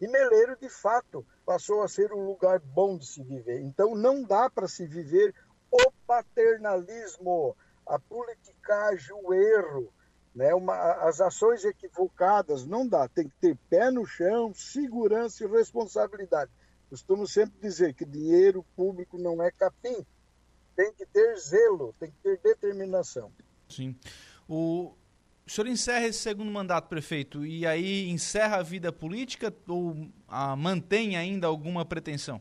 [0.00, 3.60] e Meleiro, de fato, passou a ser um lugar bom de se viver.
[3.60, 5.34] Então, não dá para se viver
[5.70, 7.54] o paternalismo,
[7.86, 9.92] a politicagem, o erro,
[10.34, 10.54] né?
[10.54, 10.74] Uma,
[11.08, 12.66] as ações equivocadas.
[12.66, 13.08] Não dá.
[13.08, 16.50] Tem que ter pé no chão, segurança e responsabilidade.
[16.88, 20.04] Costumo sempre dizer que dinheiro público não é capim.
[20.74, 23.30] Tem que ter zelo, tem que ter determinação.
[23.68, 23.94] Sim.
[24.48, 24.92] O,
[25.46, 30.56] o senhor encerra esse segundo mandato, prefeito, e aí encerra a vida política ou a,
[30.56, 32.40] mantém ainda alguma pretensão?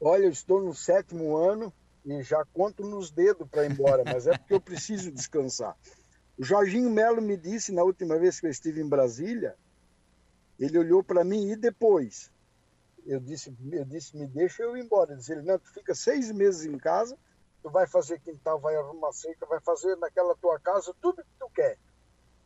[0.00, 1.72] Olha, eu estou no sétimo ano
[2.06, 5.76] e já conto nos dedos para ir embora, mas é porque eu preciso descansar.
[6.38, 9.56] O Jorginho Melo me disse na última vez que eu estive em Brasília,
[10.58, 12.30] ele olhou para mim e depois
[13.04, 15.12] eu disse, eu disse, me deixa eu ir embora.
[15.12, 17.18] Ele disse, não, tu fica seis meses em casa,
[17.60, 21.50] tu vai fazer quintal, vai arrumar seca, vai fazer naquela tua casa tudo que tu
[21.50, 21.76] quer.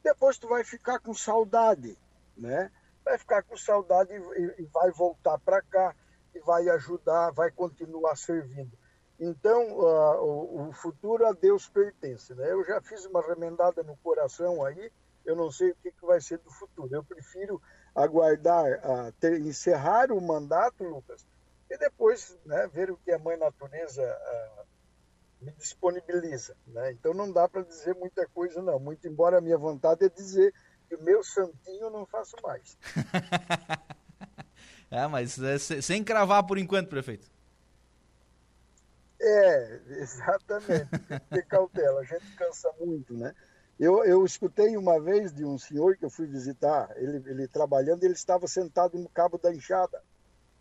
[0.02, 1.98] Depois tu vai ficar com saudade,
[2.36, 2.70] né?
[3.04, 5.94] Vai ficar com saudade e, e vai voltar para cá
[6.34, 8.79] e vai ajudar, vai continuar servindo.
[9.20, 12.50] Então, uh, o, o, futuro a Deus pertence, né?
[12.50, 14.90] Eu já fiz uma remendada no coração aí,
[15.26, 16.88] eu não sei o que, que vai ser do futuro.
[16.90, 17.60] Eu prefiro
[17.94, 21.26] aguardar, uh, ter, encerrar o mandato, Lucas,
[21.68, 26.56] e depois né, ver o que a Mãe Natureza uh, me disponibiliza.
[26.66, 26.92] Né?
[26.92, 28.80] Então não dá para dizer muita coisa, não.
[28.80, 30.54] Muito embora a minha vontade é dizer
[30.88, 32.78] que o meu santinho eu não faço mais.
[34.90, 37.30] é, mas é, sem cravar por enquanto, prefeito.
[39.20, 40.88] É, exatamente.
[41.08, 42.00] Tem que ter cautela.
[42.00, 43.34] A gente cansa muito, né?
[43.78, 48.04] Eu, eu escutei uma vez de um senhor que eu fui visitar, ele, ele trabalhando,
[48.04, 50.02] ele estava sentado no cabo da enxada.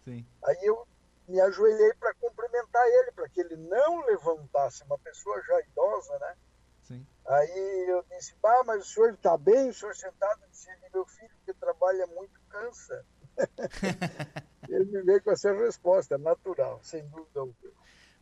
[0.06, 0.26] Sim.
[0.42, 0.88] Aí eu
[1.28, 6.36] me ajoelhei para cumprimentar ele, para que ele não levantasse, uma pessoa já idosa, né?
[6.82, 7.06] Sim.
[7.28, 9.70] Aí eu disse, bah, mas o senhor está bem?
[9.70, 10.42] O senhor sentado?
[10.42, 13.06] Eu disse, meu filho que trabalha muito cansa.
[14.70, 17.80] ele me veio com essa resposta, natural, sem dúvida alguma.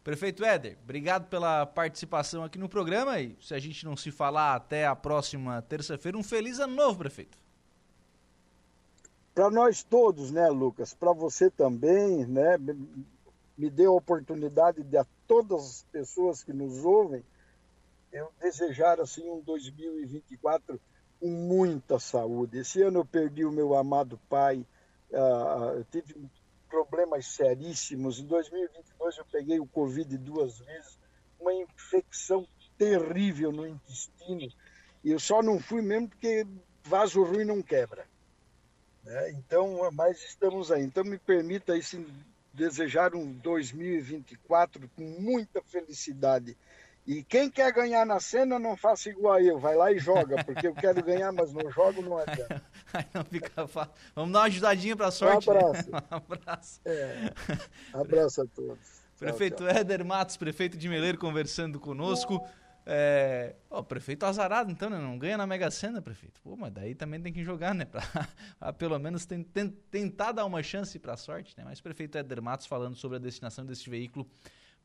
[0.07, 4.55] Prefeito Éder, obrigado pela participação aqui no programa e se a gente não se falar
[4.55, 7.37] até a próxima terça-feira, um feliz ano novo, prefeito.
[9.35, 10.93] Para nós todos, né, Lucas?
[10.93, 12.57] Para você também, né?
[13.57, 17.21] Me deu a oportunidade de a todas as pessoas que nos ouvem,
[18.13, 20.79] eu desejar assim um 2024
[21.19, 22.59] com muita saúde.
[22.59, 24.65] Esse ano eu perdi o meu amado pai,
[25.11, 26.15] uh, eu tive
[26.69, 28.19] problemas seríssimos.
[28.19, 30.99] Em 2022 eu peguei o Covid duas vezes,
[31.39, 32.47] uma infecção
[32.77, 34.51] terrível no intestino.
[35.03, 36.45] E eu só não fui mesmo porque
[36.83, 38.05] vaso ruim não quebra.
[39.03, 39.31] Né?
[39.31, 40.83] Então, mas estamos aí.
[40.83, 41.81] Então me permita aí,
[42.53, 46.57] desejar um 2024 com muita felicidade.
[47.07, 50.67] E quem quer ganhar na cena, não faça igual eu, vai lá e joga, porque
[50.67, 52.61] eu quero ganhar, mas não jogo, não adianta.
[53.15, 53.93] não fica fácil.
[54.13, 55.49] Vamos dar uma ajudadinha para a sorte.
[55.49, 55.89] Um abraço.
[55.89, 55.99] Né?
[56.11, 56.81] Um abraço.
[56.83, 57.33] É.
[57.93, 58.77] Abraço a todos.
[59.17, 59.77] Prefeito tchau, tchau.
[59.77, 62.45] Éder Matos, prefeito de Meleiro, conversando conosco.
[62.85, 63.55] É...
[63.69, 64.99] Oh, prefeito azarado, então, né?
[64.99, 66.41] Não ganha na Mega Sena, prefeito.
[66.41, 67.85] Pô, mas daí também tem que jogar, né?
[67.89, 68.01] Pra,
[68.59, 71.63] pra pelo menos tem, tem, tentar dar uma chance para a sorte, né?
[71.65, 74.29] Mas prefeito Éder Matos falando sobre a destinação desse veículo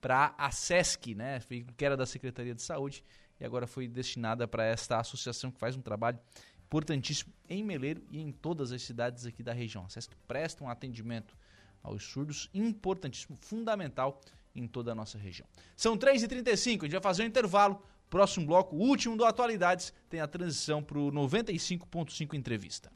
[0.03, 1.41] para a SESC, né,
[1.77, 3.05] que era da Secretaria de Saúde
[3.41, 6.19] e agora foi destinada para esta associação que faz um trabalho
[6.67, 9.85] importantíssimo em Meleiro e em todas as cidades aqui da região.
[9.85, 11.37] A SESC presta um atendimento
[11.83, 14.21] aos surdos importantíssimo, fundamental
[14.55, 15.47] em toda a nossa região.
[15.77, 17.81] São 3h35, a gente vai fazer um intervalo.
[18.11, 22.93] Próximo bloco, último do Atualidades, tem a transição para o 95.5 Entrevista.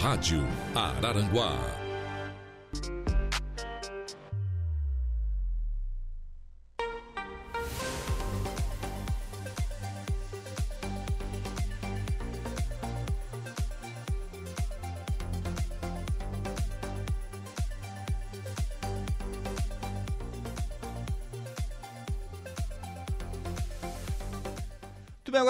[0.00, 0.42] Rádio
[0.74, 1.81] Araranguá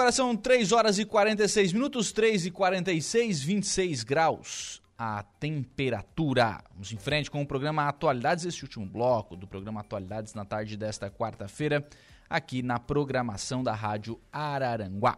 [0.03, 6.61] agora são 3 horas e 46 minutos, 3 e 46, 26 graus a temperatura.
[6.73, 10.75] Vamos em frente com o programa Atualidades, esse último bloco do programa Atualidades na tarde
[10.75, 11.87] desta quarta-feira,
[12.29, 15.17] aqui na programação da Rádio Araranguá.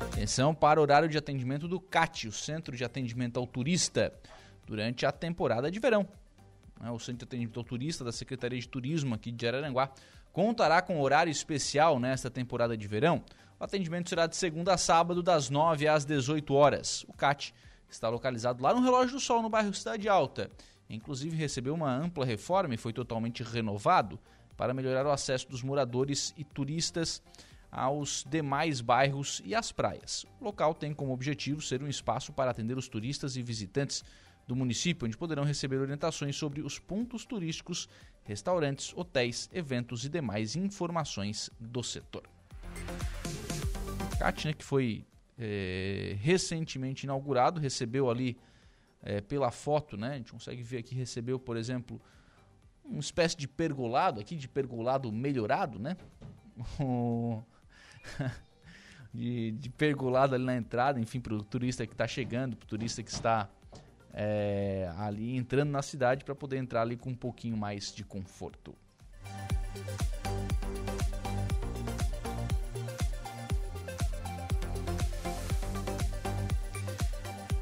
[0.00, 4.14] Atenção para o horário de atendimento do CAT, o Centro de Atendimento ao Turista,
[4.66, 6.08] durante a temporada de verão.
[6.82, 9.90] É, o Centro de Atendimento ao Turista da Secretaria de Turismo aqui de Araranguá
[10.32, 13.24] contará com horário especial nesta temporada de verão.
[13.58, 17.04] O atendimento será de segunda a sábado, das 9 às 18 horas.
[17.08, 17.54] O CAT
[17.88, 20.50] está localizado lá no Relógio do Sol, no bairro Cidade Alta.
[20.90, 24.18] Inclusive recebeu uma ampla reforma e foi totalmente renovado
[24.56, 27.22] para melhorar o acesso dos moradores e turistas
[27.70, 30.24] aos demais bairros e às praias.
[30.40, 34.04] O local tem como objetivo ser um espaço para atender os turistas e visitantes
[34.46, 37.88] do município, onde poderão receber orientações sobre os pontos turísticos
[38.24, 42.22] restaurantes, hotéis, eventos e demais informações do setor.
[44.20, 45.04] Né, que foi
[45.38, 48.36] é, recentemente inaugurado, recebeu ali
[49.02, 50.12] é, pela foto, né?
[50.12, 52.00] A gente consegue ver aqui, recebeu, por exemplo,
[52.84, 55.96] uma espécie de pergolado aqui, de pergolado melhorado, né?
[59.12, 62.68] de, de pergolado ali na entrada, enfim, para o turista que está chegando, para o
[62.68, 63.48] turista que está
[64.18, 68.74] é, ali entrando na cidade para poder entrar ali com um pouquinho mais de conforto.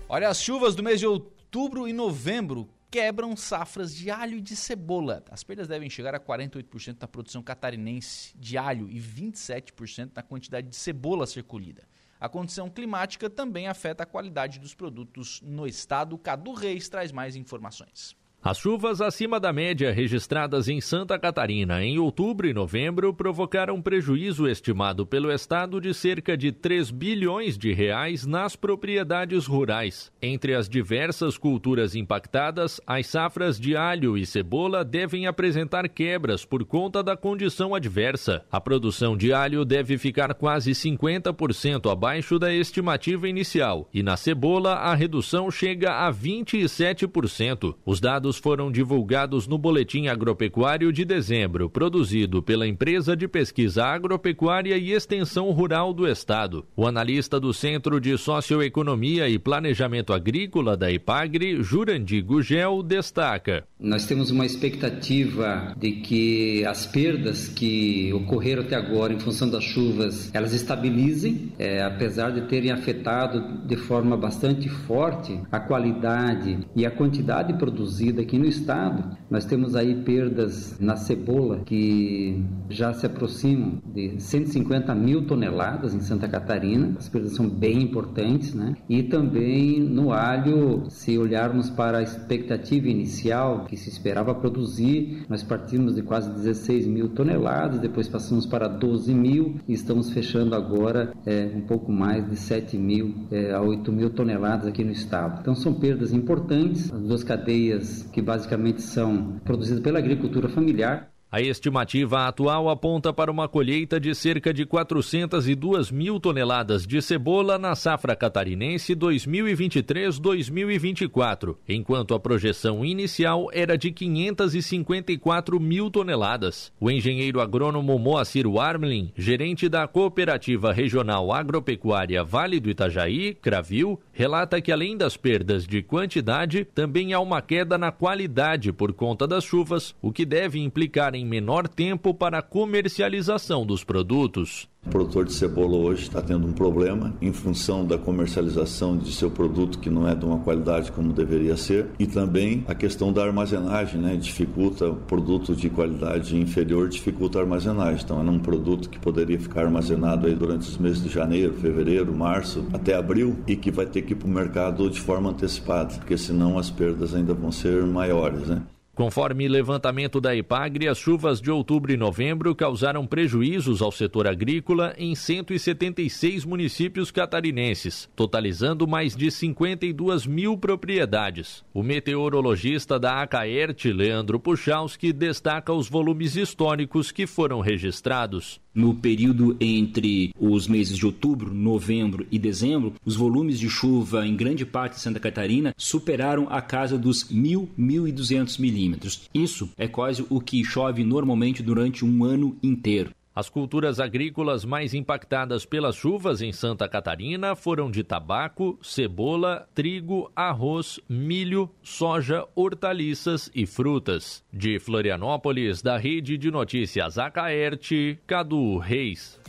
[0.09, 4.55] Olha, as chuvas do mês de outubro e novembro quebram safras de alho e de
[4.55, 5.25] cebola.
[5.29, 10.69] As perdas devem chegar a 48% da produção catarinense de alho e 27% na quantidade
[10.69, 11.83] de cebola ser colhida.
[12.21, 16.17] A condição climática também afeta a qualidade dos produtos no estado.
[16.17, 18.17] Cadu Reis traz mais informações.
[18.45, 24.47] As chuvas acima da média registradas em Santa Catarina em outubro e novembro provocaram prejuízo
[24.47, 30.13] estimado pelo estado de cerca de 3 bilhões de reais nas propriedades rurais.
[30.21, 36.67] Entre as diversas culturas impactadas, as safras de alho e cebola devem apresentar quebras por
[36.67, 38.45] conta da condição adversa.
[38.53, 44.75] A produção de alho deve ficar quase 50% abaixo da estimativa inicial e na cebola
[44.75, 47.75] a redução chega a 27%.
[47.87, 53.85] Os dados dados foram divulgados no Boletim Agropecuário de dezembro, produzido pela Empresa de Pesquisa
[53.85, 56.65] Agropecuária e Extensão Rural do Estado.
[56.77, 63.65] O analista do Centro de Socioeconomia e Planejamento Agrícola da IPAGRE, Jurandi Gugel, destaca.
[63.79, 69.65] Nós temos uma expectativa de que as perdas que ocorreram até agora em função das
[69.65, 76.87] chuvas, elas estabilizem, é, apesar de terem afetado de forma bastante forte a qualidade e
[76.87, 83.07] a quantidade produzida aqui no estado, nós temos aí perdas na cebola que já se
[83.07, 86.95] aproximam de 150 mil toneladas em Santa Catarina.
[86.99, 88.77] As perdas são bem importantes, né?
[88.89, 95.43] E também no alho, se olharmos para a expectativa inicial que se esperava produzir, nós
[95.43, 101.13] partimos de quase 16 mil toneladas, depois passamos para 12 mil e estamos fechando agora
[101.27, 105.41] é, um pouco mais de 7 mil é, a 8 mil toneladas aqui no estado.
[105.41, 106.93] Então são perdas importantes.
[106.93, 113.29] As duas cadeias que basicamente são produzidas pela agricultura familiar a estimativa atual aponta para
[113.29, 122.15] uma colheita de cerca de 402 mil toneladas de cebola na safra catarinense 2023-2024, enquanto
[122.15, 126.73] a projeção inicial era de 554 mil toneladas.
[126.79, 134.61] O engenheiro agrônomo Moacir Warmlin, gerente da Cooperativa Regional Agropecuária Vale do Itajaí, Cravil, relata
[134.61, 139.43] que além das perdas de quantidade, também há uma queda na qualidade por conta das
[139.43, 144.69] chuvas, o que deve implicar em menor tempo para a comercialização dos produtos.
[144.87, 149.31] O produtor de cebola hoje está tendo um problema em função da comercialização de seu
[149.31, 153.25] produto que não é de uma qualidade como deveria ser e também a questão da
[153.25, 154.15] armazenagem, né?
[154.15, 158.03] Dificulta produto de qualidade inferior, dificulta a armazenagem.
[158.05, 162.15] Então é um produto que poderia ficar armazenado aí durante os meses de janeiro, fevereiro,
[162.15, 165.95] março, até abril e que vai ter que ir para o mercado de forma antecipada,
[165.95, 168.63] porque senão as perdas ainda vão ser maiores, né?
[168.95, 174.95] Conforme levantamento da IPAGRE, as chuvas de outubro e novembro causaram prejuízos ao setor agrícola
[174.97, 181.65] em 176 municípios catarinenses, totalizando mais de 52 mil propriedades.
[181.75, 188.64] O meteorologista da Acaerte, Leandro Puchalski, destaca os volumes históricos que foram registrados.
[188.75, 194.35] No período entre os meses de outubro, novembro e dezembro, os volumes de chuva em
[194.35, 199.31] grande parte de Santa Catarina superaram a casa dos 1.000, 1.200 milímetros.
[199.33, 203.11] Isso é quase o que chove normalmente durante um ano inteiro.
[203.35, 210.31] As culturas agrícolas mais impactadas pelas chuvas em Santa Catarina foram de tabaco, cebola, trigo,
[210.37, 214.45] arroz, milho, soja, hortaliças e frutas.
[214.53, 219.44] De Florianópolis, da Rede de Notícias Acaerte, Cadu Reis.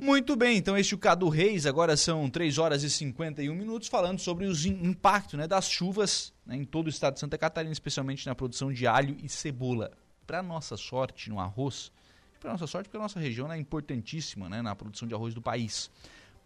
[0.00, 3.86] Muito bem, então este é o Cadu Reis, agora são 3 horas e 51 minutos,
[3.86, 7.70] falando sobre os impactos né, das chuvas né, em todo o estado de Santa Catarina,
[7.70, 9.90] especialmente na produção de alho e cebola.
[10.26, 11.92] Para nossa sorte, no arroz,
[12.40, 15.42] para nossa sorte, porque a nossa região é importantíssima né, na produção de arroz do
[15.42, 15.90] país.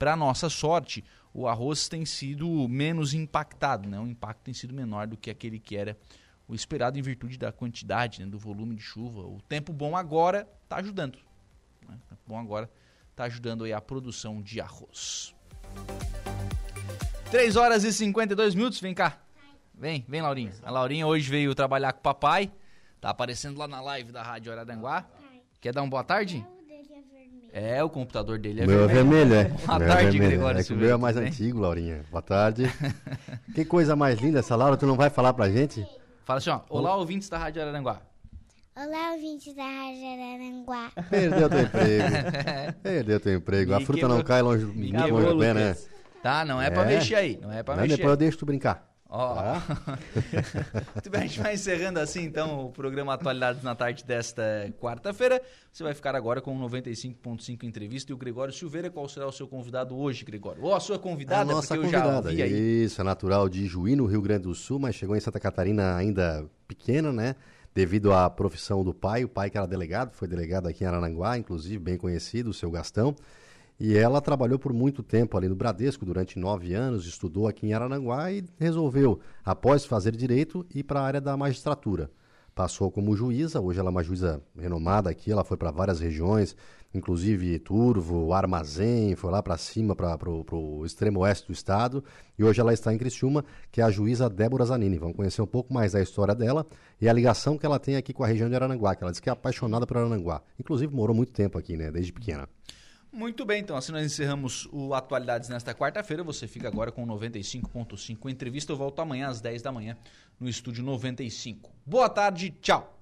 [0.01, 5.07] Para nossa sorte, o arroz tem sido menos impactado, né, o impacto tem sido menor
[5.07, 5.97] do que aquele que era
[6.49, 9.21] o esperado em virtude da quantidade, né, do volume de chuva.
[9.21, 11.21] O tempo bom agora está ajudando.
[11.89, 12.69] Né, o tempo bom agora
[13.23, 15.33] ajudando aí a produção de arroz.
[17.31, 19.19] 3 horas e 52 minutos, vem cá.
[19.73, 20.53] Vem, vem, Laurinha.
[20.63, 22.51] A Laurinha hoje veio trabalhar com o papai.
[23.01, 25.05] Tá aparecendo lá na live da Rádio Araranguá.
[25.61, 26.45] Quer dar uma boa tarde?
[27.53, 29.29] É, o computador dele é meu é vermelho.
[29.29, 29.45] vermelho, é.
[29.65, 30.31] Boa meu tarde, é vermelho.
[30.31, 32.05] Gregório É que o meu é mais antigo, Laurinha.
[32.11, 32.65] Boa tarde.
[33.55, 35.87] que coisa mais linda essa Laura, tu não vai falar pra gente?
[36.25, 36.63] Fala assim, ó.
[36.69, 38.01] Olá, ouvintes da Rádio Araranguá.
[38.77, 40.91] Olá, ouvintes da Rádio Araranguá.
[41.09, 42.05] Perdeu teu emprego.
[42.83, 43.73] Perdeu teu emprego.
[43.75, 45.77] A fruta quebrou- não cai longe, muito quebrou, longe do pé, né?
[46.23, 47.97] Tá, não é pra mexer aí, não é pra Não, mexer.
[47.99, 48.91] Depois eu deixo tu brincar.
[49.09, 49.35] Ó.
[49.37, 49.63] Tá?
[50.93, 54.43] Muito bem, a gente vai encerrando assim então o programa Atualidades na tarde desta
[54.81, 55.41] quarta-feira.
[55.73, 58.91] Você vai ficar agora com o 95.5 entrevista e o Gregório Silveira.
[58.91, 60.65] Qual será o seu convidado hoje, Gregório?
[60.65, 62.29] Ou a sua convidada, a nossa porque eu já convidada.
[62.31, 62.83] ouvi aí.
[62.85, 65.95] Isso, é natural de Juí, no Rio Grande do Sul, mas chegou em Santa Catarina
[65.95, 67.37] ainda pequena, né?
[67.75, 71.37] Devido à profissão do pai, o pai que era delegado, foi delegado aqui em Arananguá,
[71.37, 73.17] inclusive bem conhecido, o seu Gastão.
[73.81, 77.73] E ela trabalhou por muito tempo ali no Bradesco, durante nove anos, estudou aqui em
[77.73, 82.13] Arananguá e resolveu, após fazer direito, ir para a área da magistratura.
[82.55, 86.55] Passou como juíza, hoje ela é uma juíza renomada aqui, ela foi para várias regiões,
[86.95, 92.03] inclusive Turvo, Armazém, foi lá para cima, para o extremo oeste do estado,
[92.39, 94.97] e hoje ela está em Criciúma, que é a juíza Débora Zanini.
[94.99, 96.67] Vamos conhecer um pouco mais da história dela
[97.01, 99.21] e a ligação que ela tem aqui com a região de Arananguá, que ela diz
[99.21, 100.41] que é apaixonada por Arananguá.
[100.59, 102.49] Inclusive morou muito tempo aqui, né, desde pequena.
[103.13, 106.25] Muito bem, então assim nós encerramos o Atualidades nesta quarta-feira.
[106.25, 108.73] Você fica agora com 95.5 entrevista.
[108.73, 109.97] Eu volto amanhã às 10 da manhã
[110.41, 111.71] no estúdio 95.
[111.87, 112.99] Boa tarde, tchau.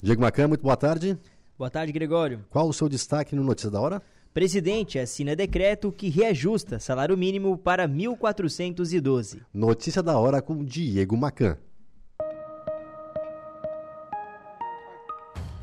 [0.00, 1.18] Diego Macan, muito boa tarde.
[1.58, 2.44] Boa tarde, Gregório.
[2.50, 4.00] Qual o seu destaque no Notícia da Hora?
[4.32, 9.40] Presidente assina decreto que reajusta salário mínimo para 1.412.
[9.52, 11.58] Notícia da Hora com Diego Macan.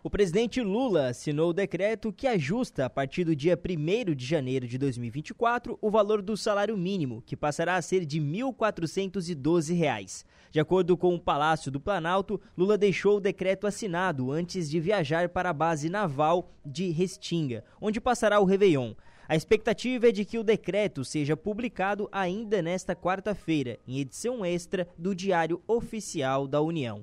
[0.00, 4.68] O presidente Lula assinou o decreto que ajusta, a partir do dia 1 de janeiro
[4.68, 10.24] de 2024, o valor do salário mínimo, que passará a ser de 1.412 reais.
[10.52, 15.30] De acordo com o Palácio do Planalto, Lula deixou o decreto assinado antes de viajar
[15.30, 18.94] para a base naval de Restinga, onde passará o Réveillon.
[19.28, 24.86] A expectativa é de que o decreto seja publicado ainda nesta quarta-feira, em edição extra
[24.96, 27.02] do Diário Oficial da União.